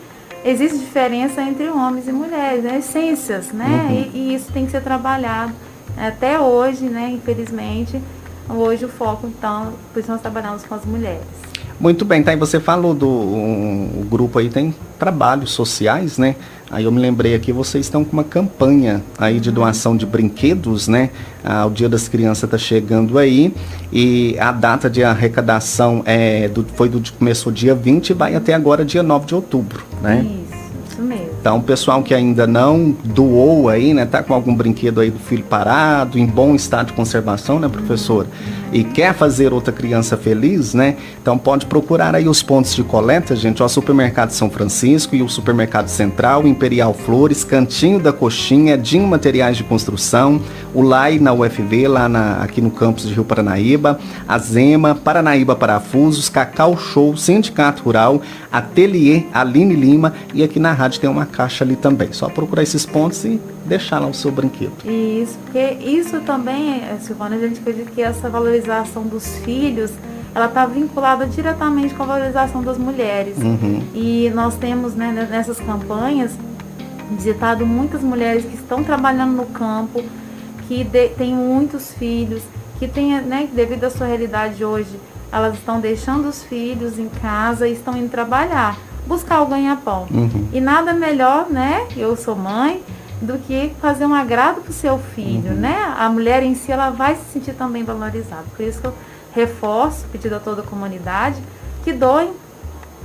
existe 0.45 0.77
diferença 0.77 1.41
entre 1.41 1.69
homens 1.69 2.07
e 2.07 2.11
mulheres, 2.11 2.63
né, 2.63 2.77
essências, 2.77 3.51
né, 3.51 3.65
uhum. 3.65 3.91
e, 3.91 4.17
e, 4.17 4.35
isso 4.35 4.51
tem 4.53 4.65
que 4.65 4.71
ser 4.71 4.81
trabalhado 4.81 5.53
até 5.97 6.39
hoje, 6.39 6.85
né, 6.85 7.09
infelizmente, 7.11 8.01
hoje 8.47 8.85
o 8.85 8.89
foco 8.89 9.27
então, 9.27 9.73
por 9.91 9.99
isso 9.99 10.11
nós 10.11 10.21
trabalhamos 10.21 10.63
com 10.63 10.75
as 10.75 10.85
mulheres. 10.85 11.50
Muito 11.81 12.05
bem, 12.05 12.21
tá? 12.21 12.31
E 12.31 12.35
você 12.35 12.59
falou 12.59 12.93
do 12.93 13.09
um, 13.09 14.01
o 14.01 14.05
grupo 14.07 14.37
aí 14.37 14.49
tem 14.49 14.71
trabalhos 14.99 15.49
sociais, 15.49 16.19
né? 16.19 16.35
Aí 16.69 16.83
eu 16.83 16.91
me 16.91 16.99
lembrei 16.99 17.33
aqui, 17.33 17.51
vocês 17.51 17.87
estão 17.87 18.05
com 18.05 18.13
uma 18.13 18.23
campanha 18.23 19.01
aí 19.17 19.39
de 19.39 19.49
doação 19.49 19.97
de 19.97 20.05
brinquedos, 20.05 20.87
né? 20.87 21.09
Ah, 21.43 21.65
o 21.65 21.71
Dia 21.71 21.89
das 21.89 22.07
Crianças 22.07 22.43
está 22.43 22.55
chegando 22.55 23.17
aí 23.17 23.51
e 23.91 24.37
a 24.39 24.51
data 24.51 24.91
de 24.91 25.03
arrecadação 25.03 26.03
é 26.05 26.47
do, 26.49 26.63
foi 26.75 26.87
do 26.87 27.01
começou 27.13 27.51
dia 27.51 27.73
20 27.73 28.11
e 28.11 28.13
vai 28.13 28.35
até 28.35 28.53
agora 28.53 28.85
dia 28.85 29.01
9 29.01 29.25
de 29.25 29.33
outubro, 29.33 29.83
né? 30.03 30.23
Isso, 30.23 30.91
isso 30.91 31.01
mesmo. 31.01 31.31
Então, 31.41 31.57
o 31.57 31.63
pessoal 31.63 32.03
que 32.03 32.13
ainda 32.13 32.45
não 32.45 32.95
doou 33.03 33.67
aí, 33.67 33.91
né, 33.91 34.05
tá 34.05 34.21
com 34.21 34.35
algum 34.35 34.53
brinquedo 34.53 35.01
aí 35.01 35.09
do 35.09 35.17
filho 35.17 35.43
parado, 35.43 36.19
em 36.19 36.27
bom 36.27 36.53
estado 36.53 36.87
de 36.87 36.93
conservação, 36.93 37.59
né, 37.59 37.67
professora? 37.67 38.27
E 38.71 38.83
quer 38.83 39.13
fazer 39.13 39.53
outra 39.53 39.73
criança 39.73 40.15
feliz, 40.15 40.73
né? 40.73 40.95
Então 41.21 41.37
pode 41.37 41.65
procurar 41.65 42.15
aí 42.15 42.27
os 42.27 42.41
pontos 42.41 42.73
de 42.73 42.83
coleta, 42.83 43.35
gente, 43.35 43.61
o 43.61 43.67
Supermercado 43.67 44.31
São 44.31 44.49
Francisco 44.49 45.15
e 45.15 45.21
o 45.21 45.29
Supermercado 45.29 45.87
Central, 45.87 46.47
Imperial 46.47 46.93
Flores, 46.93 47.43
Cantinho 47.43 47.99
da 47.99 48.13
Coxinha, 48.13 48.77
Dinho 48.77 49.07
Materiais 49.07 49.57
de 49.57 49.63
Construção, 49.63 50.41
o 50.73 50.81
LAI 50.81 51.19
na 51.19 51.33
UFV, 51.33 51.87
lá 51.87 52.07
na, 52.07 52.41
aqui 52.41 52.61
no 52.61 52.71
campus 52.71 53.07
de 53.07 53.13
Rio 53.13 53.25
Paranaíba, 53.25 53.99
a 54.27 54.37
Zema, 54.37 54.95
Paranaíba 54.95 55.55
Parafusos, 55.55 56.29
Cacau 56.29 56.77
Show, 56.77 57.17
Sindicato 57.17 57.83
Rural, 57.83 58.21
Ateliê 58.51 59.23
Aline 59.33 59.75
Lima 59.75 60.13
e 60.33 60.43
aqui 60.43 60.59
na 60.59 60.71
rádio 60.71 60.99
tem 60.99 61.09
uma 61.09 61.25
caixa 61.25 61.63
ali 61.63 61.75
também. 61.75 62.13
Só 62.13 62.29
procurar 62.29 62.63
esses 62.63 62.85
pontos 62.85 63.23
e 63.25 63.39
deixar 63.65 63.99
lá 63.99 64.07
o 64.07 64.13
seu 64.13 64.31
brinquedo. 64.31 64.73
Isso, 64.85 65.37
porque 65.43 65.77
isso 65.83 66.19
também, 66.21 66.81
eh, 66.83 66.97
Silvana, 66.99 67.35
a 67.35 67.39
gente 67.39 67.59
acredita 67.59 67.91
que 67.91 68.01
essa 68.01 68.29
valorização 68.29 69.03
dos 69.03 69.37
filhos, 69.37 69.91
ela 70.33 70.45
está 70.45 70.65
vinculada 70.65 71.25
diretamente 71.25 71.93
com 71.93 72.03
a 72.03 72.05
valorização 72.05 72.63
das 72.63 72.77
mulheres. 72.77 73.37
Uhum. 73.37 73.83
E 73.93 74.31
nós 74.33 74.55
temos 74.55 74.95
né, 74.95 75.27
nessas 75.29 75.59
campanhas 75.59 76.31
visitado 77.11 77.65
muitas 77.65 78.01
mulheres 78.01 78.45
que 78.45 78.55
estão 78.55 78.83
trabalhando 78.83 79.33
no 79.33 79.45
campo, 79.47 80.01
que 80.67 80.83
de, 80.83 81.09
têm 81.09 81.33
muitos 81.33 81.91
filhos, 81.93 82.41
que 82.79 82.87
têm, 82.87 83.19
né, 83.21 83.47
devido 83.53 83.83
à 83.83 83.89
sua 83.89 84.07
realidade 84.07 84.63
hoje, 84.63 84.97
elas 85.31 85.55
estão 85.55 85.79
deixando 85.79 86.27
os 86.27 86.43
filhos 86.43 86.97
em 86.97 87.07
casa 87.07 87.67
e 87.67 87.73
estão 87.73 87.97
indo 87.97 88.09
trabalhar, 88.09 88.77
buscar 89.05 89.41
o 89.41 89.45
ganha-pão. 89.45 90.07
Uhum. 90.11 90.49
E 90.51 90.59
nada 90.59 90.93
melhor, 90.93 91.49
né? 91.49 91.87
Eu 91.95 92.17
sou 92.17 92.35
mãe, 92.35 92.81
do 93.21 93.37
que 93.37 93.73
fazer 93.79 94.05
um 94.05 94.13
agrado 94.13 94.61
para 94.61 94.71
o 94.71 94.73
seu 94.73 94.97
filho, 94.97 95.51
Uhum. 95.51 95.57
né? 95.57 95.93
A 95.97 96.09
mulher 96.09 96.41
em 96.43 96.55
si 96.55 96.71
ela 96.71 96.89
vai 96.89 97.15
se 97.15 97.21
sentir 97.33 97.53
também 97.53 97.83
valorizada. 97.83 98.43
Por 98.55 98.65
isso 98.65 98.81
que 98.81 98.87
eu 98.87 98.93
reforço, 99.33 100.05
pedido 100.11 100.35
a 100.35 100.39
toda 100.39 100.61
a 100.61 100.65
comunidade, 100.65 101.37
que 101.83 101.93
doem 101.93 102.31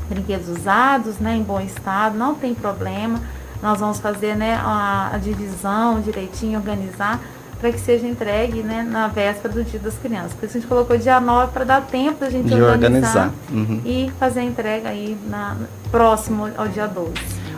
brinquedos 0.09 0.49
usados, 0.49 1.19
né, 1.19 1.35
em 1.37 1.43
bom 1.43 1.61
estado, 1.61 2.17
não 2.17 2.35
tem 2.35 2.55
problema. 2.55 3.21
Nós 3.63 3.81
vamos 3.81 3.99
fazer, 3.99 4.37
né, 4.37 4.55
a, 4.63 5.11
a 5.15 5.19
divisão 5.19 6.01
direitinho, 6.01 6.59
organizar 6.59 7.21
para 7.61 7.73
que 7.73 7.81
seja 7.81 8.07
entregue, 8.07 8.63
né, 8.63 8.87
na 8.89 9.09
véspera 9.09 9.53
do 9.55 9.65
Dia 9.65 9.81
das 9.81 9.95
Crianças. 9.99 10.33
Por 10.35 10.45
isso 10.47 10.59
a 10.59 10.61
gente 10.61 10.69
colocou 10.69 10.97
dia 10.99 11.19
9 11.21 11.53
para 11.53 11.65
dar 11.65 11.81
tempo 11.83 12.21
da 12.21 12.29
gente 12.31 12.49
De 12.49 12.63
organizar, 12.63 13.33
organizar. 13.33 13.33
Uhum. 13.51 13.81
e 13.85 14.13
fazer 14.21 14.41
a 14.41 14.45
entrega 14.45 14.89
aí 14.91 15.17
na, 15.29 15.57
próximo 15.91 16.49
ao 16.57 16.69
dia 16.69 16.87
12. 16.87 17.13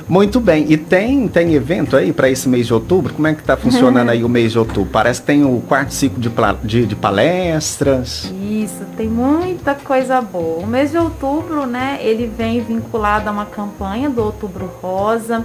Muito 0.08 0.40
bem. 0.40 0.64
E 0.72 0.76
tem, 0.76 1.28
tem 1.28 1.54
evento 1.54 1.94
aí 1.94 2.12
para 2.12 2.30
esse 2.30 2.48
mês 2.48 2.66
de 2.66 2.72
outubro? 2.72 3.12
Como 3.12 3.26
é 3.26 3.34
que 3.34 3.40
está 3.40 3.56
funcionando 3.56 4.08
aí 4.10 4.24
o 4.24 4.28
mês 4.28 4.52
de 4.52 4.58
outubro? 4.58 4.90
Parece 4.90 5.20
que 5.20 5.26
tem 5.26 5.44
o 5.44 5.60
quarto 5.60 5.92
ciclo 5.92 6.18
de, 6.18 6.30
de, 6.64 6.86
de 6.86 6.96
palestras. 6.96 8.32
Isso, 8.50 8.86
tem 8.96 9.06
muita 9.06 9.74
coisa 9.74 10.20
boa. 10.22 10.64
O 10.64 10.66
mês 10.66 10.92
de 10.92 10.98
outubro, 10.98 11.66
né, 11.66 11.98
ele 12.00 12.26
vem 12.26 12.62
vinculado 12.62 13.28
a 13.28 13.32
uma 13.32 13.46
campanha 13.46 14.08
do 14.08 14.22
Outubro 14.22 14.70
Rosa. 14.80 15.44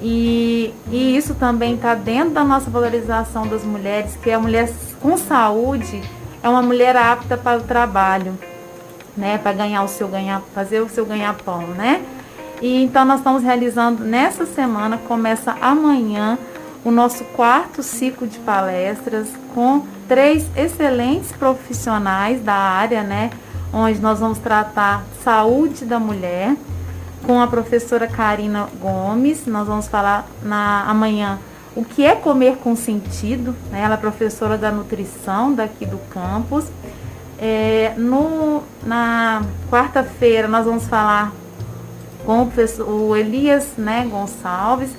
E, 0.00 0.72
e 0.92 1.16
isso 1.16 1.34
também 1.34 1.74
está 1.74 1.96
dentro 1.96 2.30
da 2.30 2.44
nossa 2.44 2.70
valorização 2.70 3.48
das 3.48 3.64
mulheres, 3.64 4.16
que 4.22 4.30
a 4.30 4.38
mulher 4.38 4.70
com 5.00 5.16
saúde 5.16 6.00
é 6.40 6.48
uma 6.48 6.62
mulher 6.62 6.96
apta 6.96 7.36
para 7.36 7.58
o 7.58 7.62
trabalho, 7.62 8.38
né, 9.16 9.38
para 9.38 9.52
ganhar 9.52 9.82
o 9.82 9.88
seu 9.88 10.06
ganhar, 10.06 10.40
fazer 10.54 10.80
o 10.80 10.88
seu 10.88 11.04
ganha-pão, 11.04 11.66
né? 11.76 12.00
E 12.60 12.82
então 12.82 13.04
nós 13.04 13.20
estamos 13.20 13.42
realizando 13.42 14.04
nessa 14.04 14.44
semana, 14.44 14.98
começa 14.98 15.56
amanhã, 15.60 16.38
o 16.84 16.90
nosso 16.90 17.24
quarto 17.24 17.82
ciclo 17.82 18.26
de 18.26 18.38
palestras 18.38 19.28
com 19.54 19.84
três 20.08 20.46
excelentes 20.56 21.30
profissionais 21.32 22.42
da 22.42 22.54
área, 22.54 23.02
né? 23.02 23.30
Onde 23.72 24.00
nós 24.00 24.20
vamos 24.20 24.38
tratar 24.38 25.04
saúde 25.22 25.84
da 25.84 25.98
mulher 25.98 26.56
com 27.26 27.40
a 27.40 27.46
professora 27.46 28.06
Karina 28.06 28.68
Gomes. 28.80 29.46
Nós 29.46 29.66
vamos 29.66 29.86
falar 29.86 30.26
na 30.42 30.84
amanhã 30.88 31.38
o 31.76 31.84
que 31.84 32.04
é 32.04 32.14
comer 32.14 32.56
com 32.56 32.74
sentido. 32.74 33.54
Né? 33.70 33.82
Ela 33.82 33.94
é 33.94 33.96
professora 33.98 34.56
da 34.56 34.72
nutrição 34.72 35.52
daqui 35.52 35.84
do 35.84 35.98
campus. 36.10 36.64
É, 37.38 37.92
no, 37.96 38.62
na 38.82 39.42
quarta-feira 39.70 40.48
nós 40.48 40.64
vamos 40.64 40.86
falar 40.86 41.32
com 42.28 42.42
o, 42.42 42.46
professor, 42.46 42.86
o 42.86 43.16
Elias 43.16 43.68
né, 43.78 44.06
Gonçalves, 44.06 44.90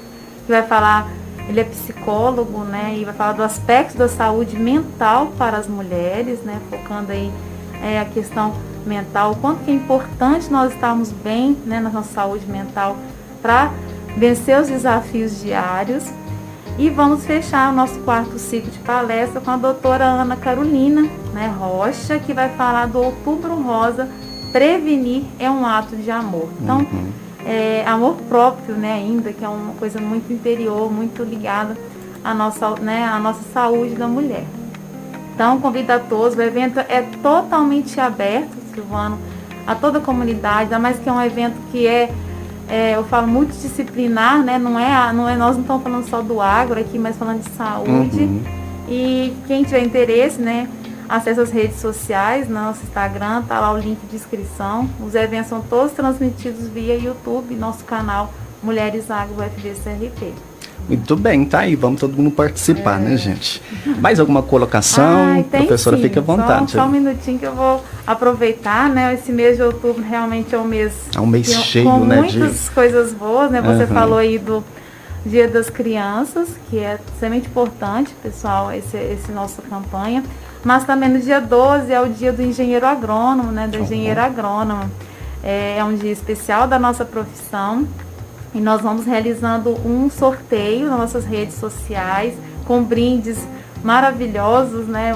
que 0.47 0.51
vai 0.51 0.63
falar, 0.63 1.07
ele 1.47 1.59
é 1.59 1.63
psicólogo, 1.63 2.63
né, 2.63 2.95
e 2.97 3.05
vai 3.05 3.13
falar 3.13 3.33
do 3.33 3.43
aspecto 3.43 3.95
da 3.95 4.07
saúde 4.07 4.57
mental 4.57 5.27
para 5.37 5.55
as 5.55 5.67
mulheres, 5.67 6.41
né, 6.41 6.59
focando 6.71 7.11
aí 7.11 7.31
é, 7.83 7.99
a 7.99 8.05
questão 8.05 8.55
mental, 8.83 9.33
o 9.33 9.35
quanto 9.35 9.63
que 9.63 9.69
é 9.69 9.73
importante 9.75 10.49
nós 10.49 10.73
estarmos 10.73 11.11
bem 11.11 11.55
né, 11.67 11.79
na 11.79 11.91
nossa 11.91 12.11
saúde 12.11 12.47
mental 12.47 12.97
para 13.43 13.71
vencer 14.17 14.59
os 14.59 14.67
desafios 14.67 15.39
diários. 15.39 16.05
E 16.79 16.89
vamos 16.89 17.25
fechar 17.25 17.71
o 17.71 17.75
nosso 17.75 17.99
quarto 17.99 18.39
ciclo 18.39 18.71
de 18.71 18.79
palestra 18.79 19.39
com 19.39 19.51
a 19.51 19.57
doutora 19.57 20.03
Ana 20.03 20.35
Carolina 20.35 21.03
né, 21.31 21.53
Rocha, 21.59 22.17
que 22.17 22.33
vai 22.33 22.49
falar 22.55 22.87
do 22.87 22.99
Outubro 22.99 23.53
Rosa, 23.61 24.09
prevenir 24.51 25.23
é 25.39 25.49
um 25.49 25.65
ato 25.65 25.95
de 25.95 26.09
amor. 26.11 26.49
Então, 26.61 26.79
Uhum. 26.79 27.11
é, 27.45 27.83
amor 27.85 28.15
próprio, 28.27 28.75
né, 28.75 28.93
ainda, 28.93 29.31
que 29.31 29.43
é 29.43 29.49
uma 29.49 29.73
coisa 29.73 29.99
muito 29.99 30.31
interior, 30.31 30.91
muito 30.91 31.23
ligada 31.23 31.77
à 32.23 32.33
nossa, 32.33 32.71
né, 32.81 33.05
à 33.05 33.19
nossa 33.19 33.41
saúde 33.53 33.95
da 33.95 34.07
mulher. 34.07 34.43
Então, 35.33 35.59
convido 35.59 35.93
a 35.93 35.99
todos, 35.99 36.37
o 36.37 36.41
evento 36.41 36.79
é 36.79 37.01
totalmente 37.23 37.99
aberto, 37.99 38.57
Silvano, 38.73 39.17
a 39.65 39.73
toda 39.73 39.99
a 39.99 40.01
comunidade, 40.01 40.63
ainda 40.63 40.79
mais 40.79 40.99
que 40.99 41.07
é 41.07 41.11
um 41.11 41.21
evento 41.21 41.55
que 41.71 41.87
é, 41.87 42.11
é, 42.67 42.95
eu 42.95 43.03
falo, 43.05 43.27
multidisciplinar, 43.27 44.43
né, 44.43 44.57
não 44.57 44.77
é, 44.77 45.13
não 45.13 45.29
é, 45.29 45.35
nós 45.37 45.55
não 45.55 45.61
estamos 45.61 45.83
falando 45.83 46.09
só 46.09 46.21
do 46.21 46.41
agro 46.41 46.79
aqui, 46.79 46.99
mas 46.99 47.15
falando 47.15 47.41
de 47.41 47.49
saúde. 47.51 48.19
Uhum. 48.21 48.41
E 48.89 49.33
quem 49.47 49.63
tiver 49.63 49.83
interesse, 49.83 50.41
né, 50.41 50.67
acesse 51.09 51.39
as 51.39 51.49
redes 51.51 51.79
sociais, 51.81 52.47
nosso 52.47 52.83
Instagram, 52.83 53.41
tá 53.43 53.59
lá 53.59 53.73
o 53.73 53.77
link 53.77 53.99
de 54.09 54.15
inscrição. 54.15 54.87
Os 55.03 55.15
eventos 55.15 55.49
são 55.49 55.61
todos 55.61 55.91
transmitidos 55.93 56.67
via 56.67 56.95
YouTube, 56.95 57.55
nosso 57.55 57.83
canal 57.83 58.31
Mulheres 58.61 59.09
Agro 59.09 59.35
UFVCRP. 59.43 60.33
Muito 60.87 61.15
bem, 61.15 61.43
tá 61.45 61.59
aí. 61.59 61.75
Vamos 61.75 61.99
todo 61.99 62.15
mundo 62.15 62.31
participar, 62.31 62.99
né, 62.99 63.15
gente? 63.17 63.61
Mais 63.99 64.19
alguma 64.19 64.41
colocação? 64.41 65.25
Ai, 65.33 65.43
tem 65.43 65.61
Professora, 65.65 65.97
sim. 65.97 66.03
fique 66.03 66.17
à 66.19 66.21
vontade. 66.21 66.71
Só, 66.71 66.79
só 66.79 66.85
um 66.85 66.89
minutinho 66.89 67.37
que 67.37 67.45
eu 67.45 67.53
vou 67.53 67.83
aproveitar, 68.07 68.89
né? 68.89 69.13
Esse 69.13 69.31
mês 69.31 69.57
de 69.57 69.63
outubro 69.63 70.01
realmente 70.01 70.55
é 70.55 70.57
um 70.57 70.63
mês 70.63 70.93
É 71.15 71.19
um 71.19 71.25
mês 71.27 71.47
que- 71.47 71.53
cheio, 71.63 71.85
com 71.85 71.99
né, 72.05 72.21
de- 72.23 72.39
muitas 72.39 72.69
coisas 72.69 73.13
boas, 73.13 73.51
né? 73.51 73.61
Você 73.61 73.83
Aham. 73.83 73.93
falou 73.93 74.17
aí 74.17 74.37
do 74.39 74.63
Dia 75.25 75.47
das 75.49 75.69
Crianças, 75.69 76.49
que 76.69 76.79
é 76.79 76.97
extremamente 77.13 77.47
importante, 77.47 78.15
pessoal, 78.23 78.71
esse, 78.71 78.95
esse 78.97 79.31
nossa 79.31 79.61
campanha. 79.61 80.23
Mas 80.63 80.83
também 80.83 81.09
no 81.09 81.19
dia 81.19 81.39
12 81.39 81.91
é 81.91 82.01
o 82.01 82.09
dia 82.09 82.33
do 82.33 82.41
engenheiro 82.41 82.85
agrônomo, 82.85 83.51
né? 83.51 83.67
Da 83.67 83.77
Uhum. 83.77 83.83
engenheira 83.85 84.23
agrônoma. 84.25 84.89
É, 85.43 85.77
é 85.77 85.83
um 85.83 85.95
dia 85.95 86.11
especial 86.11 86.67
da 86.67 86.77
nossa 86.77 87.05
profissão. 87.05 87.87
E 88.53 88.59
nós 88.59 88.81
vamos 88.81 89.05
realizando 89.05 89.69
um 89.87 90.09
sorteio 90.09 90.87
nas 90.89 90.99
nossas 90.99 91.23
redes 91.25 91.55
sociais 91.55 92.33
com 92.65 92.83
brindes 92.83 93.37
maravilhosos, 93.83 94.87
né? 94.87 95.13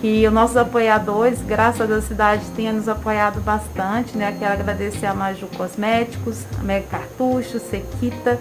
Que 0.00 0.26
os 0.26 0.32
nossos 0.32 0.56
apoiadores, 0.56 1.40
graças 1.46 1.80
a 1.80 1.86
Deus, 1.86 2.04
a 2.04 2.08
cidade 2.08 2.42
tenha 2.56 2.72
nos 2.72 2.88
apoiado 2.88 3.40
bastante, 3.40 4.16
né? 4.18 4.34
Quero 4.38 4.52
agradecer 4.52 5.06
a 5.06 5.14
Maju 5.14 5.46
Cosméticos, 5.56 6.44
a 6.58 6.62
Mega 6.62 6.86
Cartucho, 6.90 7.58
Sequita, 7.60 8.38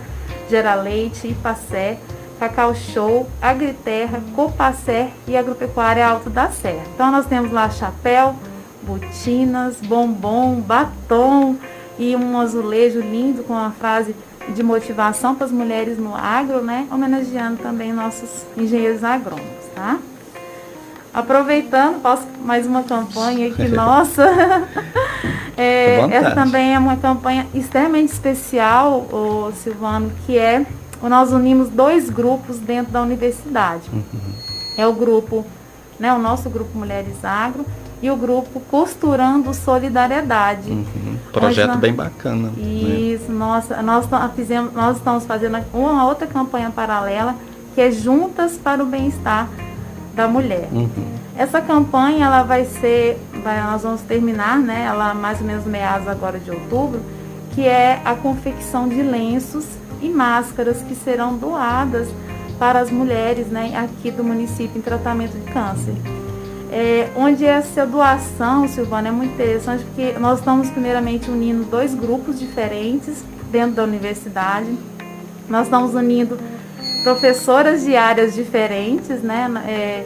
Gera 0.50 0.74
Leite, 0.76 1.28
Ipacé, 1.28 2.00
Cacau 2.42 2.74
Show, 2.74 3.30
Agriterra, 3.40 4.20
Copacé 4.36 5.12
e 5.28 5.38
Agropecuária 5.38 6.08
Alto 6.08 6.28
da 6.28 6.50
Serra. 6.50 6.82
Então 6.96 7.12
nós 7.12 7.28
temos 7.28 7.52
lá 7.52 7.70
chapéu, 7.70 8.36
botinas, 8.82 9.78
bombom, 9.80 10.56
batom 10.56 11.56
e 12.00 12.16
um 12.16 12.40
azulejo 12.40 13.00
lindo 13.00 13.44
com 13.44 13.54
uma 13.54 13.70
frase 13.70 14.16
de 14.56 14.64
motivação 14.64 15.36
para 15.36 15.46
as 15.46 15.52
mulheres 15.52 16.00
no 16.00 16.16
agro, 16.16 16.64
né? 16.64 16.88
Homenageando 16.92 17.62
também 17.62 17.94
nossos 17.94 18.44
engenheiros 18.58 19.04
agrônomos, 19.04 19.66
tá? 19.76 20.00
Aproveitando, 21.14 22.02
posso 22.02 22.26
mais 22.44 22.66
uma 22.66 22.82
campanha 22.82 23.50
aqui 23.50 23.68
nossa. 23.70 24.28
É, 25.56 26.00
essa 26.10 26.32
também 26.32 26.74
é 26.74 26.80
uma 26.80 26.98
campanha 26.98 27.46
extremamente 27.54 28.12
especial, 28.12 29.02
o 29.12 29.52
Silvano, 29.62 30.12
que 30.26 30.40
é 30.40 30.66
nós 31.10 31.32
unimos 31.32 31.70
dois 31.70 32.10
grupos 32.10 32.58
dentro 32.60 32.92
da 32.92 33.02
universidade. 33.02 33.84
É 34.78 34.86
o 34.88 34.94
grupo, 34.94 35.46
né, 36.00 36.14
o 36.14 36.20
nosso 36.20 36.50
grupo 36.50 36.78
Mulheres 36.78 37.24
Agro 37.24 37.66
e 38.02 38.10
o 38.10 38.16
grupo 38.16 38.60
Costurando 38.62 39.54
Solidariedade. 39.54 40.72
Uhum. 40.72 41.18
Projeto 41.32 41.68
nós- 41.70 41.80
bem 41.80 41.94
bacana. 41.94 42.50
né? 42.56 42.64
Isso, 42.64 43.32
nossa, 43.32 43.82
nós, 43.82 44.06
fizemos, 44.36 44.74
nós 44.74 44.98
estamos 44.98 45.26
fazendo 45.26 45.58
uma 45.74 46.06
outra 46.08 46.26
campanha 46.28 46.72
paralela 46.72 47.36
que 47.76 47.82
é 47.82 47.92
Juntas 47.92 48.58
para 48.58 48.84
o 48.84 48.86
Bem-Estar 48.86 49.48
da 50.16 50.28
Mulher. 50.28 50.68
Uhum. 50.72 50.90
Essa 51.38 51.62
campanha 51.62 52.26
ela 52.26 52.44
vai 52.44 52.66
ser, 52.66 53.18
vai- 53.44 53.62
nós 53.64 53.84
vamos 53.84 54.02
terminar, 54.02 54.58
né? 54.60 54.84
Ela 54.86 55.14
mais 55.14 55.40
ou 55.40 55.48
menos 55.48 55.66
meados 55.66 56.08
agora 56.08 56.38
de 56.38 56.52
outubro, 56.52 57.00
que 57.56 57.66
é 57.66 58.02
a 58.04 58.14
confecção 58.14 58.90
de 58.90 59.02
lenços 59.02 59.64
e 60.02 60.10
máscaras 60.10 60.82
que 60.82 60.96
serão 60.96 61.38
doadas 61.38 62.08
para 62.58 62.80
as 62.80 62.92
mulheres, 62.92 63.48
né, 63.48 63.76
aqui 63.76 64.12
do 64.12 64.24
município 64.24 64.78
em 64.78 64.82
tratamento 64.82 65.34
de 65.34 65.52
câncer. 65.52 65.96
É, 66.72 67.10
onde 67.18 67.46
essa 67.46 67.86
doação, 67.86 68.68
Silvana, 68.68 69.10
é 69.10 69.12
muito 69.12 69.34
interessante 69.34 69.84
porque 69.84 70.18
nós 70.20 70.40
estamos 70.40 70.70
primeiramente 70.70 71.30
unindo 71.30 71.66
dois 71.66 71.94
grupos 71.94 72.40
diferentes 72.40 73.24
dentro 73.52 73.76
da 73.76 73.84
universidade. 73.84 74.70
Nós 75.50 75.64
estamos 75.64 75.94
unindo 75.94 76.38
professoras 77.04 77.84
de 77.84 77.96
áreas 77.96 78.34
diferentes, 78.34 79.22
né? 79.22 79.52
É, 79.68 80.06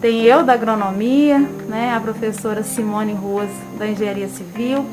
tem 0.00 0.22
eu 0.22 0.44
da 0.44 0.52
agronomia, 0.52 1.38
né? 1.68 1.92
A 1.96 2.00
professora 2.00 2.62
Simone 2.62 3.12
Ruas 3.12 3.50
da 3.76 3.88
engenharia 3.88 4.28
civil, 4.28 4.86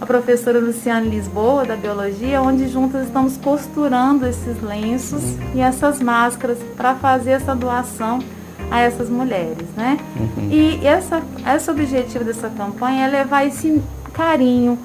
a 0.00 0.06
professora 0.06 0.58
Luciane 0.58 1.08
Lisboa 1.08 1.64
da 1.64 1.76
biologia, 1.76 2.40
onde 2.42 2.68
juntas 2.68 3.06
estamos 3.06 3.36
costurando 3.36 4.26
esses 4.26 4.60
lenços 4.62 5.22
e 5.54 5.60
essas 5.60 6.00
máscaras 6.00 6.58
para 6.76 6.94
fazer 6.94 7.32
essa 7.32 7.54
doação 7.54 8.20
a 8.70 8.80
essas 8.80 9.08
mulheres, 9.08 9.68
né? 9.76 9.98
Uhum. 10.16 10.48
E 10.50 10.86
essa, 10.86 11.22
esse 11.54 11.70
objetivo 11.70 12.24
dessa 12.24 12.48
campanha 12.48 13.06
é 13.06 13.08
levar 13.08 13.46
esse 13.46 13.82
carinho. 14.12 14.78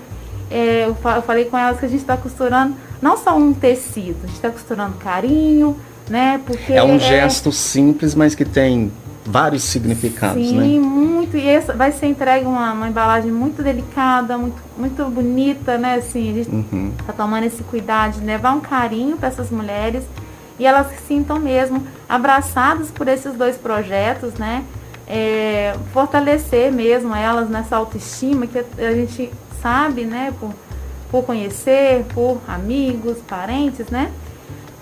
É, 0.52 0.86
eu, 0.86 0.98
eu 1.16 1.22
falei 1.22 1.46
com 1.46 1.58
elas 1.58 1.80
que 1.80 1.86
a 1.86 1.90
gente 1.90 2.02
está 2.02 2.18
costurando 2.18 2.76
não 3.02 3.18
só 3.18 3.38
um 3.38 3.54
tecido, 3.54 4.18
a 4.24 4.28
gente 4.28 4.36
está 4.36 4.50
costurando 4.50 4.98
carinho, 4.98 5.78
né? 6.10 6.42
Porque 6.46 6.74
é 6.74 6.84
um 6.84 6.96
é, 6.96 7.00
gesto 7.00 7.52
simples, 7.52 8.16
mas 8.16 8.36
que 8.36 8.44
tem 8.44 8.92
vários 9.30 9.64
significados, 9.64 10.44
sim, 10.44 10.56
né? 10.56 10.64
Sim, 10.64 10.80
muito. 10.80 11.38
E 11.38 11.48
essa 11.48 11.74
vai 11.74 11.92
ser 11.92 12.08
entregue 12.08 12.46
uma, 12.46 12.74
uma, 12.74 12.88
embalagem 12.88 13.32
muito 13.32 13.62
delicada, 13.62 14.38
muito, 14.38 14.58
muito 14.76 15.06
bonita, 15.06 15.78
né? 15.78 15.96
Assim, 15.96 16.32
a 16.32 16.34
gente 16.34 16.50
uhum. 16.50 16.92
tá 17.06 17.14
tomando 17.14 17.44
esse 17.44 17.64
cuidado 17.64 18.20
de 18.20 18.26
levar 18.26 18.54
um 18.54 18.60
carinho 18.60 19.18
para 19.18 19.28
essas 19.28 19.52
mulheres 19.52 20.04
e 20.58 20.66
elas 20.66 20.88
se 20.88 20.98
sintam 21.08 21.40
mesmo 21.40 21.86
abraçadas 22.08 22.90
por 22.90 23.08
esses 23.08 23.34
dois 23.34 23.56
projetos, 23.56 24.34
né? 24.34 24.66
É, 25.08 25.76
fortalecer 25.94 26.72
mesmo 26.72 27.16
elas 27.16 27.50
nessa 27.50 27.76
autoestima 27.76 28.46
que 28.46 28.60
a 28.60 28.92
gente 28.94 29.32
sabe, 29.62 30.06
né? 30.06 30.34
Por, 30.40 30.52
por 31.12 31.24
conhecer, 31.24 32.04
por 32.14 32.42
amigos, 32.48 33.18
parentes, 33.28 33.88
né? 33.88 34.12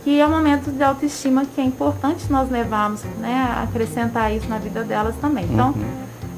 Que 0.08 0.22
é 0.22 0.26
um 0.26 0.30
momento 0.30 0.72
de 0.72 0.82
autoestima 0.82 1.44
que 1.44 1.60
é 1.60 1.66
importante 1.66 2.32
nós 2.32 2.50
levarmos, 2.50 3.04
né? 3.20 3.62
Acrescentar 3.62 4.34
isso 4.34 4.48
na 4.48 4.58
vida 4.58 4.82
delas 4.82 5.14
também. 5.18 5.44
Então, 5.44 5.72
uhum. 5.72 5.86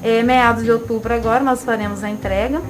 é, 0.02 0.24
meados 0.24 0.64
de 0.64 0.72
outubro 0.72 1.14
agora 1.14 1.44
nós 1.44 1.62
faremos 1.62 2.02
a 2.02 2.10
entrega 2.10 2.60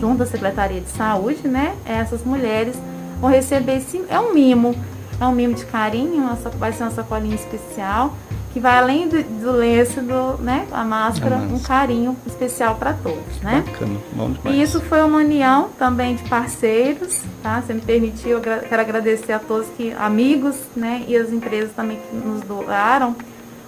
junto 0.00 0.22
à 0.22 0.26
Secretaria 0.26 0.80
de 0.80 0.88
Saúde, 0.88 1.46
né? 1.46 1.76
Essas 1.84 2.24
mulheres 2.24 2.74
vão 3.20 3.28
receber 3.28 3.76
esse 3.76 4.02
é 4.08 4.18
um 4.18 4.32
mimo, 4.32 4.74
é 5.20 5.24
um 5.24 5.32
mimo 5.32 5.54
de 5.54 5.64
carinho, 5.66 6.22
uma, 6.22 6.34
vai 6.34 6.72
ser 6.72 6.84
uma 6.84 6.90
sacolinha 6.90 7.34
especial 7.34 8.14
que 8.54 8.60
vai 8.60 8.78
além 8.78 9.08
do, 9.08 9.20
do 9.20 9.50
lenço, 9.50 10.00
do, 10.00 10.40
né, 10.40 10.64
a 10.70 10.84
máscara, 10.84 11.34
um 11.38 11.58
carinho 11.58 12.16
especial 12.24 12.76
para 12.76 12.92
todos, 12.92 13.40
né? 13.42 13.64
Bacana, 13.66 13.98
bom 14.12 14.30
demais. 14.30 14.56
E 14.56 14.62
isso 14.62 14.80
foi 14.80 15.02
uma 15.02 15.18
união 15.18 15.70
também 15.76 16.14
de 16.14 16.22
parceiros, 16.28 17.22
tá? 17.42 17.60
Você 17.60 17.74
me 17.74 17.80
permitiu, 17.80 18.38
eu 18.38 18.40
quero 18.40 18.80
agradecer 18.80 19.32
a 19.32 19.40
todos 19.40 19.66
que, 19.76 19.92
amigos, 19.94 20.54
né, 20.76 21.04
e 21.08 21.16
as 21.16 21.32
empresas 21.32 21.72
também 21.74 21.98
que 21.98 22.16
nos 22.16 22.42
doaram 22.42 23.16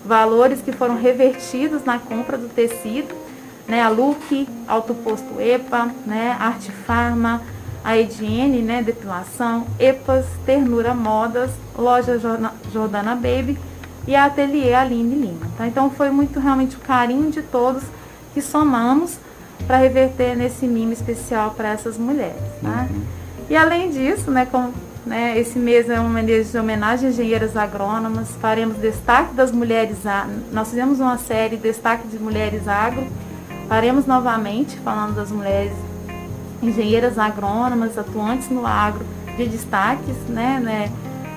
valores 0.04 0.60
que 0.60 0.70
foram 0.70 0.96
revertidos 0.96 1.84
na 1.84 1.98
compra 1.98 2.38
do 2.38 2.48
tecido, 2.48 3.12
né? 3.66 3.82
A 3.82 3.88
Luke, 3.88 4.48
Alto 4.68 4.94
Posto 4.94 5.40
EPA, 5.40 5.90
né, 6.06 6.36
Arte 6.38 6.70
Farma, 6.70 7.42
a 7.86 7.96
Ediene, 7.96 8.62
né, 8.62 8.82
depilação, 8.82 9.64
EPAS, 9.78 10.26
Ternura 10.44 10.92
Modas, 10.92 11.52
Loja 11.78 12.18
Jordana 12.72 13.14
Baby 13.14 13.56
e 14.08 14.16
a 14.16 14.24
Ateliê 14.24 14.74
Aline 14.74 15.14
Lima. 15.14 15.46
Tá? 15.56 15.68
Então 15.68 15.88
foi 15.88 16.10
muito 16.10 16.40
realmente 16.40 16.74
o 16.74 16.80
carinho 16.80 17.30
de 17.30 17.42
todos 17.42 17.84
que 18.34 18.42
somamos 18.42 19.20
para 19.68 19.76
reverter 19.76 20.36
nesse 20.36 20.66
mimo 20.66 20.92
especial 20.92 21.52
para 21.52 21.68
essas 21.68 21.96
mulheres. 21.96 22.42
Tá? 22.60 22.88
Uhum. 22.90 23.02
E 23.48 23.56
além 23.56 23.88
disso, 23.92 24.32
né, 24.32 24.48
com, 24.50 24.72
né, 25.06 25.38
esse 25.38 25.56
mês 25.56 25.88
é 25.88 26.00
um 26.00 26.08
mês 26.08 26.50
de 26.50 26.58
homenagem 26.58 27.06
a 27.06 27.12
engenheiras 27.12 27.56
agrônomas, 27.56 28.30
faremos 28.40 28.78
destaque 28.78 29.32
das 29.32 29.52
mulheres, 29.52 29.98
nós 30.50 30.70
fizemos 30.70 30.98
uma 30.98 31.18
série 31.18 31.56
destaque 31.56 32.08
de 32.08 32.18
mulheres 32.18 32.66
agro, 32.66 33.06
faremos 33.68 34.06
novamente 34.06 34.76
falando 34.80 35.14
das 35.14 35.30
mulheres 35.30 35.72
engenheiras 36.62 37.18
agrônomas 37.18 37.98
atuantes 37.98 38.48
no 38.50 38.66
agro 38.66 39.04
de 39.36 39.46
destaques, 39.46 40.16
né, 40.28 40.60
né 40.62 40.92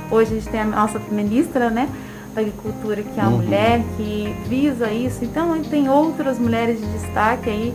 hoje 0.10 0.32
a 0.32 0.36
gente 0.36 0.50
tem 0.50 0.62
a 0.62 0.66
nossa 0.66 1.00
ministra, 1.12 1.70
né, 1.70 1.90
da 2.34 2.42
agricultura, 2.42 3.02
que 3.02 3.20
é 3.20 3.24
a 3.24 3.28
uhum. 3.28 3.38
mulher, 3.38 3.82
que 3.98 4.36
visa 4.48 4.92
isso. 4.92 5.24
Então, 5.24 5.62
tem 5.64 5.90
outras 5.90 6.38
mulheres 6.40 6.80
de 6.80 6.86
destaque 6.88 7.50
aí, 7.50 7.74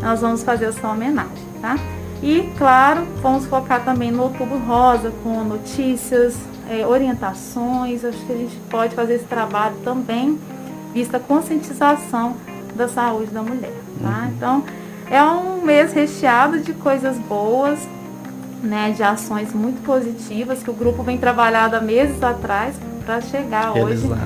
nós 0.00 0.20
vamos 0.20 0.42
fazer 0.42 0.66
essa 0.66 0.86
homenagem, 0.88 1.32
tá? 1.60 1.76
E, 2.22 2.50
claro, 2.56 3.06
vamos 3.22 3.46
focar 3.46 3.84
também 3.84 4.10
no 4.10 4.22
Outubro 4.22 4.58
Rosa, 4.58 5.12
com 5.22 5.44
notícias, 5.44 6.36
é, 6.70 6.86
orientações. 6.86 8.04
Acho 8.04 8.18
que 8.24 8.32
a 8.32 8.36
gente 8.36 8.56
pode 8.70 8.94
fazer 8.94 9.14
esse 9.14 9.24
trabalho 9.24 9.76
também, 9.84 10.38
vista 10.92 11.16
a 11.16 11.20
conscientização 11.20 12.36
da 12.74 12.88
saúde 12.88 13.30
da 13.30 13.42
mulher, 13.42 13.74
tá? 14.02 14.08
Uhum. 14.08 14.32
Então, 14.36 14.64
é 15.10 15.22
um 15.22 15.62
mês 15.62 15.92
recheado 15.92 16.58
de 16.60 16.72
coisas 16.72 17.16
boas, 17.18 17.78
né, 18.62 18.92
de 18.96 19.02
ações 19.02 19.52
muito 19.52 19.82
positivas 19.84 20.62
que 20.62 20.70
o 20.70 20.74
grupo 20.74 21.02
vem 21.02 21.18
trabalhando 21.18 21.74
há 21.74 21.80
meses 21.80 22.22
atrás 22.22 22.74
para 23.04 23.20
chegar 23.20 23.76
hoje. 23.76 24.06
hoje. 24.06 24.20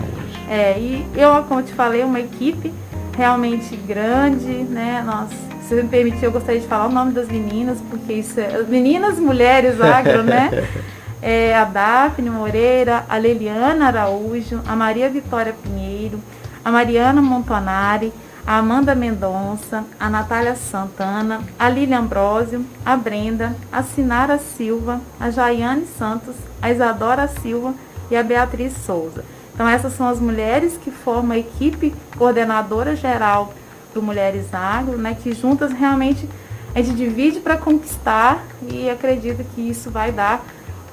É, 0.48 0.78
e 0.78 1.06
eu, 1.14 1.42
como 1.44 1.62
te 1.62 1.72
falei, 1.72 2.02
uma 2.02 2.20
equipe 2.20 2.72
realmente 3.16 3.74
grande, 3.76 4.46
né? 4.46 5.02
Nós, 5.04 5.30
se 5.62 5.74
você 5.74 5.82
me 5.82 5.88
permitir, 5.88 6.24
eu 6.24 6.32
gostaria 6.32 6.60
de 6.60 6.66
falar 6.66 6.86
o 6.86 6.92
nome 6.92 7.12
das 7.12 7.28
meninas, 7.28 7.78
porque 7.90 8.12
isso 8.12 8.38
é. 8.38 8.62
Meninas, 8.62 9.18
mulheres, 9.18 9.80
agro, 9.80 10.22
né? 10.22 10.50
É, 11.20 11.52
a 11.52 11.64
Daphne 11.64 12.30
Moreira, 12.30 13.04
a 13.08 13.16
Leliana 13.16 13.88
Araújo, 13.88 14.60
a 14.64 14.76
Maria 14.76 15.10
Vitória 15.10 15.52
Pinheiro, 15.64 16.20
a 16.64 16.70
Mariana 16.70 17.20
Montanari, 17.20 18.12
a 18.48 18.56
Amanda 18.56 18.94
Mendonça, 18.94 19.84
a 20.00 20.08
Natália 20.08 20.56
Santana, 20.56 21.42
a 21.58 21.68
Lília 21.68 21.98
Ambrósio, 21.98 22.64
a 22.82 22.96
Brenda, 22.96 23.54
a 23.70 23.82
Sinara 23.82 24.38
Silva, 24.38 25.02
a 25.20 25.28
Jaiane 25.28 25.84
Santos, 25.84 26.34
a 26.62 26.70
Isadora 26.70 27.28
Silva 27.28 27.74
e 28.11 28.16
a 28.16 28.22
Beatriz 28.22 28.72
Souza. 28.87 29.22
Então 29.52 29.68
essas 29.68 29.92
são 29.92 30.08
as 30.08 30.18
mulheres 30.18 30.78
que 30.82 30.90
formam 30.90 31.32
a 31.32 31.38
equipe 31.38 31.94
coordenadora 32.16 32.96
geral 32.96 33.52
do 33.92 34.02
Mulheres 34.02 34.46
Agro, 34.54 34.96
né, 34.96 35.14
que 35.14 35.34
juntas 35.34 35.70
realmente 35.70 36.26
a 36.74 36.80
gente 36.80 36.96
divide 36.96 37.40
para 37.40 37.58
conquistar 37.58 38.42
e 38.66 38.88
acredito 38.88 39.44
que 39.54 39.61
isso 39.61 39.90
vai 39.90 40.11
dar, 40.11 40.42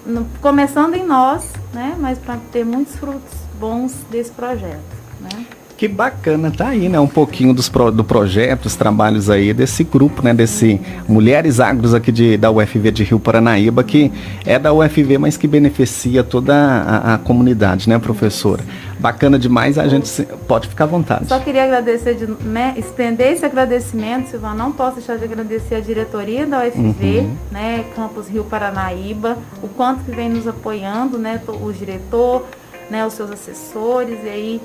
no, 0.05 0.25
começando 0.41 0.95
em 0.95 1.05
nós, 1.05 1.45
né, 1.73 1.95
mas 1.97 2.19
para 2.19 2.37
ter 2.51 2.65
muitos 2.65 2.97
frutos 2.97 3.31
bons 3.57 3.93
desse 4.11 4.31
projeto. 4.31 4.83
Né? 5.21 5.45
Que 5.77 5.89
bacana, 5.89 6.49
tá 6.51 6.69
aí, 6.69 6.88
né? 6.88 6.97
Um 6.99 7.07
pouquinho 7.07 7.53
dos 7.53 7.67
pro, 7.67 7.91
do 7.91 8.03
projeto, 8.03 8.63
dos 8.63 8.75
trabalhos 8.77 9.29
aí 9.29 9.53
desse 9.53 9.83
grupo, 9.83 10.23
né? 10.23 10.33
Desse 10.33 10.79
Mulheres 11.07 11.59
Agros 11.59 11.93
aqui 11.93 12.13
de, 12.13 12.38
da 12.38 12.49
UFV 12.49 12.91
de 12.91 13.03
Rio 13.03 13.19
Paranaíba, 13.19 13.83
que 13.83 14.09
é 14.45 14.57
da 14.57 14.71
UFV, 14.71 15.17
mas 15.17 15.35
que 15.35 15.47
beneficia 15.47 16.23
toda 16.23 16.55
a, 16.55 17.15
a 17.15 17.17
comunidade, 17.17 17.89
né, 17.89 17.99
professora? 17.99 18.63
Bacana 18.99 19.38
demais, 19.38 19.77
a 19.77 19.85
gente 19.89 20.23
pode 20.47 20.69
ficar 20.69 20.85
à 20.85 20.88
vontade. 20.88 21.27
Só 21.27 21.39
queria 21.39 21.65
agradecer, 21.65 22.15
de, 22.15 22.25
né, 22.25 22.73
estender 22.77 23.33
esse 23.33 23.45
agradecimento, 23.45 24.29
Silvana, 24.29 24.55
não 24.55 24.71
posso 24.71 24.95
deixar 24.95 25.17
de 25.17 25.25
agradecer 25.25 25.75
a 25.75 25.79
diretoria 25.81 26.45
da 26.45 26.59
UFV, 26.65 27.19
uhum. 27.19 27.35
né, 27.51 27.83
Campus 27.93 28.29
Rio 28.29 28.45
Paranaíba, 28.45 29.38
o 29.61 29.67
quanto 29.67 30.05
que 30.05 30.11
vem 30.11 30.29
nos 30.29 30.47
apoiando, 30.47 31.17
né, 31.17 31.41
o 31.47 31.71
diretor, 31.73 32.45
né, 32.89 33.05
os 33.05 33.13
seus 33.13 33.29
assessores, 33.29 34.19
e 34.23 34.29
aí 34.29 34.61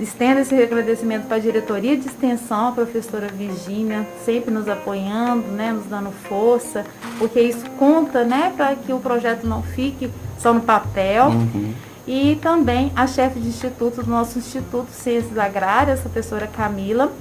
Estendo 0.00 0.40
esse 0.40 0.60
agradecimento 0.60 1.26
para 1.26 1.36
a 1.36 1.40
diretoria 1.40 1.96
de 1.96 2.08
extensão, 2.08 2.68
a 2.68 2.72
professora 2.72 3.28
Virginia, 3.28 4.06
sempre 4.24 4.50
nos 4.52 4.68
apoiando, 4.68 5.46
né, 5.48 5.72
nos 5.72 5.86
dando 5.86 6.10
força, 6.10 6.84
porque 7.18 7.40
isso 7.40 7.64
conta 7.78 8.24
né, 8.24 8.52
para 8.56 8.74
que 8.74 8.92
o 8.92 8.98
projeto 8.98 9.46
não 9.46 9.62
fique 9.62 10.10
só 10.38 10.52
no 10.52 10.60
papel. 10.60 11.26
Uhum. 11.26 11.72
E 12.06 12.38
também 12.42 12.92
a 12.94 13.06
chefe 13.06 13.38
de 13.38 13.48
instituto 13.48 14.02
do 14.02 14.10
nosso 14.10 14.38
Instituto 14.38 14.90
Ciências 14.90 15.38
Agrárias, 15.38 16.00
a 16.00 16.02
professora 16.02 16.46
Camila. 16.46 17.12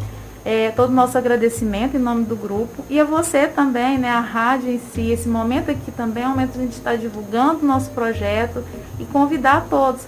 É, 0.45 0.71
todo 0.71 0.89
o 0.89 0.93
nosso 0.93 1.17
agradecimento 1.17 1.95
em 1.95 1.99
nome 2.01 2.25
do 2.25 2.35
grupo. 2.35 2.83
E 2.89 2.99
a 2.99 3.05
você 3.05 3.47
também, 3.47 3.97
né, 3.97 4.09
a 4.09 4.19
rádio 4.19 4.71
em 4.71 4.81
si, 4.93 5.09
esse 5.09 5.29
momento 5.29 5.71
aqui 5.71 5.89
também 5.89 6.23
é 6.23 6.27
um 6.27 6.31
momento 6.31 6.51
que 6.51 6.59
a 6.59 6.61
gente 6.63 6.73
está 6.73 6.95
divulgando 6.97 7.59
o 7.63 7.65
nosso 7.65 7.91
projeto 7.91 8.61
e 8.99 9.05
convidar 9.05 9.67
todos 9.69 10.01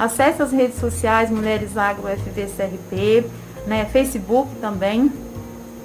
Acesse 0.00 0.40
as 0.40 0.50
redes 0.50 0.80
sociais 0.80 1.28
Mulheres 1.28 1.76
Agro 1.76 2.04
FVCRP, 2.08 3.26
né, 3.66 3.84
Facebook 3.84 4.48
também 4.58 5.12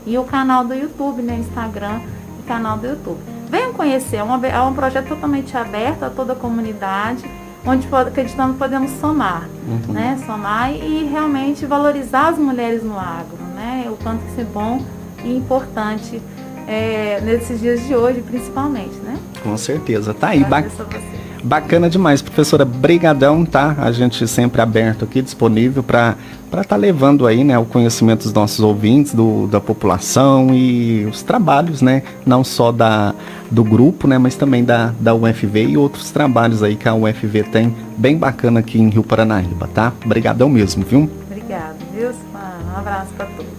e 0.05 0.17
o 0.17 0.23
canal 0.23 0.63
do 0.63 0.73
YouTube, 0.73 1.21
né, 1.21 1.35
Instagram 1.35 1.99
e 2.39 2.43
canal 2.43 2.77
do 2.77 2.87
YouTube. 2.87 3.19
Venham 3.49 3.73
conhecer, 3.73 4.15
é, 4.15 4.23
uma, 4.23 4.47
é 4.47 4.57
um 4.61 4.73
projeto 4.73 5.09
totalmente 5.09 5.57
aberto 5.57 6.03
a 6.03 6.09
toda 6.09 6.31
a 6.31 6.35
comunidade, 6.35 7.29
onde 7.65 7.89
acreditamos 7.93 8.53
que 8.53 8.59
podemos 8.59 8.89
somar, 9.01 9.49
uhum. 9.67 9.91
né, 9.91 10.17
somar 10.25 10.73
e 10.73 11.03
realmente 11.11 11.65
valorizar 11.65 12.29
as 12.29 12.37
mulheres 12.37 12.81
no 12.83 12.97
agro, 12.97 13.43
né, 13.53 13.85
o 13.89 13.97
quanto 14.01 14.25
isso 14.27 14.39
é 14.39 14.45
bom 14.45 14.81
e 15.25 15.35
importante 15.35 16.21
é, 16.65 17.19
nesses 17.19 17.59
dias 17.59 17.85
de 17.85 17.93
hoje, 17.93 18.21
principalmente, 18.21 18.95
né? 19.03 19.19
Com 19.43 19.57
certeza, 19.57 20.13
tá 20.13 20.29
aí. 20.29 20.41
Agradeço 20.41 20.81
a 20.81 20.85
você. 20.85 21.24
Bacana 21.45 21.87
demais, 21.87 22.23
professora. 22.23 22.65
Brigadão, 22.65 23.45
tá? 23.45 23.75
A 23.77 23.91
gente 23.91 24.27
sempre 24.27 24.59
aberto 24.61 25.05
aqui, 25.05 25.21
disponível 25.21 25.83
para 25.83 26.15
estar 26.47 26.63
tá 26.63 26.75
levando 26.75 27.27
aí, 27.27 27.43
né, 27.43 27.55
o 27.59 27.65
conhecimento 27.65 28.23
dos 28.23 28.33
nossos 28.33 28.61
ouvintes, 28.61 29.13
do, 29.13 29.45
da 29.45 29.61
população 29.61 30.55
e 30.55 31.05
os 31.05 31.21
trabalhos, 31.21 31.83
né, 31.83 32.01
não 32.25 32.43
só 32.43 32.71
da, 32.71 33.13
do 33.51 33.63
grupo, 33.63 34.07
né, 34.07 34.17
mas 34.17 34.35
também 34.35 34.63
da, 34.63 34.91
da 34.99 35.13
UFV 35.13 35.67
e 35.67 35.77
outros 35.77 36.09
trabalhos 36.09 36.63
aí 36.63 36.75
que 36.75 36.89
a 36.89 36.95
UFV 36.95 37.43
tem 37.43 37.75
bem 37.95 38.17
bacana 38.17 38.61
aqui 38.61 38.79
em 38.79 38.89
Rio 38.89 39.03
Paranaíba, 39.03 39.69
tá? 39.71 39.93
Obrigadão 40.03 40.49
mesmo, 40.49 40.83
viu? 40.83 41.07
Obrigado, 41.29 41.77
viu? 41.93 42.09
Um 42.09 42.79
abraço 42.79 43.13
para 43.15 43.27
todos. 43.27 43.54